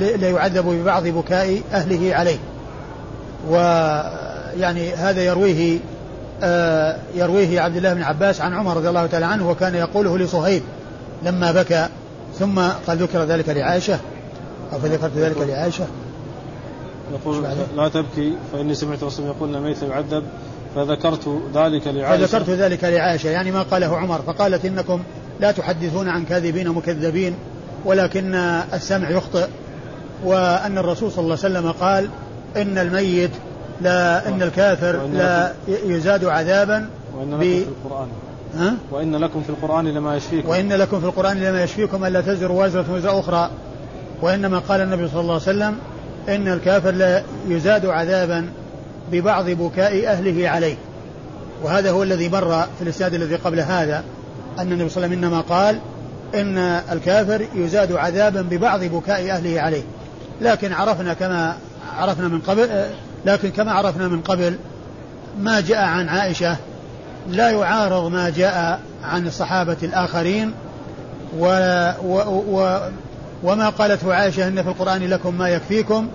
لا 0.00 0.30
يعذب 0.30 0.64
ببعض 0.66 1.06
بكاء 1.06 1.60
أهله 1.72 2.14
عليه. 2.14 2.38
ويعني 3.48 4.92
هذا 4.92 5.22
يرويه 5.22 5.78
آه 6.42 6.96
يرويه 7.14 7.60
عبد 7.60 7.76
الله 7.76 7.94
بن 7.94 8.02
عباس 8.02 8.40
عن 8.40 8.54
عمر 8.54 8.76
رضي 8.76 8.88
الله 8.88 9.06
تعالى 9.06 9.26
عنه 9.26 9.50
وكان 9.50 9.74
يقوله 9.74 10.18
لصهيب 10.18 10.62
لما 11.22 11.52
بكى 11.52 11.88
ثم 12.38 12.60
قال 12.86 12.98
ذكر 12.98 13.24
ذلك 13.24 13.48
لعائشة 13.48 13.98
أو 14.72 14.78
فذكرت 14.78 15.16
ذلك 15.16 15.38
لعائشة. 15.38 15.84
يقول 17.12 17.44
لا 17.76 17.88
تبكي 17.88 18.32
فإني 18.52 18.74
سمعت 18.74 19.04
رسول 19.04 19.26
يقول 19.26 19.48
إن 19.48 19.54
الميت 19.54 19.82
يعذب 19.82 20.24
فذكرت 20.74 21.40
ذلك 21.54 21.86
لعائشة. 21.86 22.26
فذكرت 22.26 22.50
ذلك 22.50 22.84
لعائشة 22.84 23.28
يعني 23.28 23.50
ما 23.50 23.62
قاله 23.62 23.96
عمر 23.96 24.22
فقالت 24.22 24.64
إنكم 24.64 25.02
لا 25.40 25.52
تحدثون 25.52 26.08
عن 26.08 26.24
كاذبين 26.24 26.68
مكذبين 26.68 27.34
ولكن 27.84 28.34
السمع 28.74 29.10
يخطئ 29.10 29.46
وأن 30.24 30.78
الرسول 30.78 31.12
صلى 31.12 31.24
الله 31.24 31.38
عليه 31.44 31.58
وسلم 31.58 31.72
قال 31.72 32.08
إن 32.56 32.78
الميت 32.78 33.30
لا 33.80 34.28
إن 34.28 34.42
الكافر 34.42 35.06
لا 35.06 35.52
يزاد 35.66 36.24
عذابا 36.24 36.88
وإن 37.16 37.30
لكم 37.30 37.40
في 37.40 37.64
القرآن. 37.68 38.08
ها؟ 38.56 38.74
وإن 38.90 39.16
لكم 39.16 39.42
في 39.42 39.50
القرآن 39.50 39.88
لما 39.88 40.16
يشفيكم. 40.16 40.48
وإن 40.48 40.72
لكم 40.72 41.00
في 41.00 41.06
القرآن 41.06 41.40
لما 41.40 41.62
يشفيكم 41.62 42.04
ألا 42.04 42.20
تزر 42.20 42.52
وازرة 42.52 42.84
وزر 42.94 43.20
أخرى. 43.20 43.50
وإنما 44.22 44.58
قال 44.58 44.80
النبي 44.80 45.08
صلى 45.08 45.20
الله 45.20 45.32
عليه 45.32 45.42
وسلم 45.42 45.78
إن 46.28 46.48
الكافر 46.48 46.90
لا 46.90 47.22
يزاد 47.48 47.86
عذابا 47.86 48.46
ببعض 49.12 49.50
بكاء 49.50 50.06
أهله 50.06 50.48
عليه. 50.48 50.76
وهذا 51.62 51.90
هو 51.90 52.02
الذي 52.02 52.28
مر 52.28 52.62
في 52.78 52.82
الإسناد 52.82 53.14
الذي 53.14 53.36
قبل 53.36 53.60
هذا 53.60 54.04
أن 54.58 54.72
النبي 54.72 54.88
صلى 54.88 55.04
الله 55.04 55.16
عليه 55.16 55.18
وسلم 55.18 55.24
إنما 55.24 55.40
قال 55.40 55.78
إن 56.34 56.58
الكافر 56.92 57.46
يزاد 57.54 57.92
عذابا 57.92 58.42
ببعض 58.42 58.84
بكاء 58.84 59.30
أهله 59.30 59.60
عليه. 59.60 59.82
لكن 60.40 60.72
عرفنا 60.72 61.14
كما 61.14 61.56
عرفنا 61.96 62.28
من 62.28 62.40
قبل 62.40 62.68
لكن 63.26 63.50
كما 63.50 63.72
عرفنا 63.72 64.08
من 64.08 64.20
قبل 64.20 64.56
ما 65.40 65.60
جاء 65.60 65.84
عن 65.84 66.08
عائشة 66.08 66.56
لا 67.28 67.50
يعارض 67.50 68.12
ما 68.12 68.30
جاء 68.30 68.80
عن 69.04 69.26
الصحابة 69.26 69.76
الآخرين 69.82 70.52
و 71.38 71.46
و 72.04 72.16
و 72.50 72.80
وما 73.42 73.68
قالته 73.68 74.14
عائشة 74.14 74.48
إن 74.48 74.62
في 74.62 74.68
القرآن 74.68 75.02
لكم 75.02 75.38
ما 75.38 75.48
يكفيكم 75.48 76.08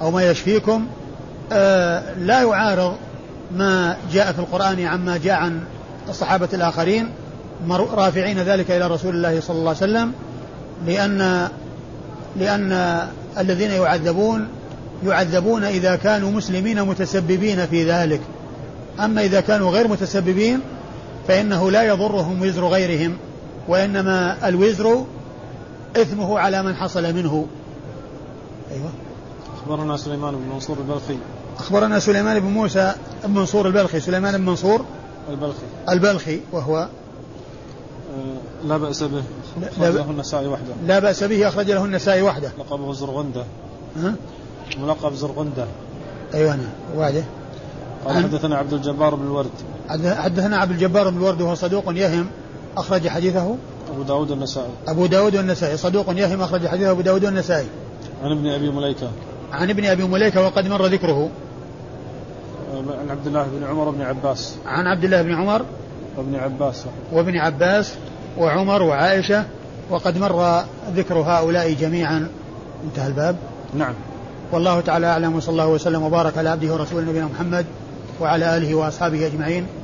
أو 0.00 0.10
ما 0.10 0.30
يشفيكم 0.30 0.86
آه 1.52 2.14
لا 2.18 2.42
يعارض 2.42 2.96
ما 3.56 3.96
جاء 4.12 4.32
في 4.32 4.38
القرآن 4.38 4.84
عما 4.84 5.16
جاء 5.16 5.34
عن 5.34 5.60
الصحابة 6.08 6.48
الآخرين 6.54 7.08
رافعين 7.70 8.38
ذلك 8.38 8.70
إلى 8.70 8.86
رسول 8.86 9.14
الله 9.14 9.40
صلى 9.40 9.56
الله 9.56 9.68
عليه 9.68 9.92
وسلم 9.92 10.12
لأن 10.86 11.48
لأن 12.36 13.00
الذين 13.38 13.70
يعذبون 13.70 14.48
يعذبون 15.06 15.64
إذا 15.64 15.96
كانوا 15.96 16.30
مسلمين 16.30 16.82
متسببين 16.82 17.66
في 17.66 17.90
ذلك. 17.90 18.20
أما 19.00 19.22
إذا 19.22 19.40
كانوا 19.40 19.70
غير 19.70 19.88
متسببين 19.88 20.60
فإنه 21.28 21.70
لا 21.70 21.82
يضرهم 21.82 22.42
وزر 22.42 22.66
غيرهم 22.66 23.16
وإنما 23.68 24.48
الوزر 24.48 25.04
إثمه 25.96 26.38
على 26.38 26.62
من 26.62 26.74
حصل 26.74 27.14
منه. 27.14 27.46
أيوة. 28.70 28.90
أخبرنا 29.56 29.96
سليمان 29.96 30.34
بن 30.34 30.54
منصور 30.54 30.78
البلخي. 30.78 31.16
أخبرنا 31.58 31.98
سليمان 31.98 32.40
بن 32.40 32.46
موسى 32.46 32.94
بن 33.24 33.34
منصور 33.34 33.66
البلخي. 33.66 34.00
سليمان 34.00 34.36
بن 34.36 34.44
منصور 34.44 34.84
البلخي. 35.28 35.66
البلخي 35.88 36.40
وهو 36.52 36.76
آه، 36.76 38.68
لا 38.68 38.76
بأس 38.76 39.02
به. 39.02 39.22
أخرج 39.62 39.94
له 39.94 40.10
النسائي 40.10 40.46
وحده. 40.46 40.74
لا 40.86 40.98
بأس 40.98 41.24
به 41.24 41.48
أخرج 41.48 41.70
له 41.70 41.84
النسائي 41.84 42.22
وحده. 42.22 42.52
لقبه 42.58 42.92
زرغندة. 42.92 43.44
ها؟ 43.96 44.14
ملقب 44.78 45.14
زرغندة. 45.14 45.66
أيوة 46.34 46.56
نعم 46.56 46.66
وبعده 46.96 47.24
قال 48.06 48.24
حدثنا 48.24 48.56
عبد 48.56 48.72
الجبار 48.72 49.14
بن 49.14 49.22
الورد. 49.22 49.50
حدثنا 50.18 50.56
عبد 50.56 50.70
الجبار 50.70 51.10
بن 51.10 51.16
الورد 51.16 51.40
وهو 51.40 51.54
صدوق 51.54 51.84
يهم. 51.88 52.26
أخرج 52.76 53.08
حديثه. 53.08 53.56
أبو 53.92 54.02
داود 54.02 54.30
النسائي 54.30 54.70
أبو 54.88 55.06
داود 55.06 55.36
والنسائي. 55.36 55.76
صدوق 55.76 56.10
يهم 56.10 56.42
أخرج 56.42 56.66
حديثه 56.66 56.90
أبو 56.90 57.00
داود 57.00 57.24
والنسائي. 57.24 57.66
عن 58.24 58.30
ابن 58.30 58.46
أبي 58.48 58.70
مليكة. 58.70 59.10
عن 59.52 59.70
ابن 59.70 59.84
أبي 59.84 60.04
مليكة 60.04 60.46
وقد 60.46 60.68
مر 60.68 60.86
ذكره. 60.86 61.30
عن 62.72 63.10
عبد 63.10 63.26
الله 63.26 63.42
بن 63.42 63.64
عمر 63.64 63.90
بن 63.90 64.02
عباس. 64.02 64.56
عن 64.66 64.86
عبد 64.86 65.04
الله 65.04 65.22
بن 65.22 65.34
عمر 65.34 65.62
وابن 66.16 66.34
عباس. 66.34 66.84
وابن 67.12 67.36
عباس 67.36 67.94
وعمر 68.38 68.82
وعائشة. 68.82 69.44
وقد 69.90 70.18
مر 70.18 70.62
ذكر 70.94 71.18
هؤلاء 71.18 71.72
جميعا. 71.72 72.28
انتهى 72.84 73.06
الباب. 73.06 73.36
نعم. 73.74 73.94
والله 74.52 74.80
تعالى 74.80 75.06
أعلم 75.06 75.36
وصلى 75.36 75.52
الله 75.52 75.68
وسلم 75.68 76.02
وبارك 76.02 76.38
على 76.38 76.48
عبده 76.48 76.72
ورسوله 76.72 77.10
نبينا 77.10 77.26
محمد 77.26 77.66
وعلى 78.20 78.56
آله 78.56 78.74
وأصحابه 78.74 79.26
أجمعين. 79.26 79.81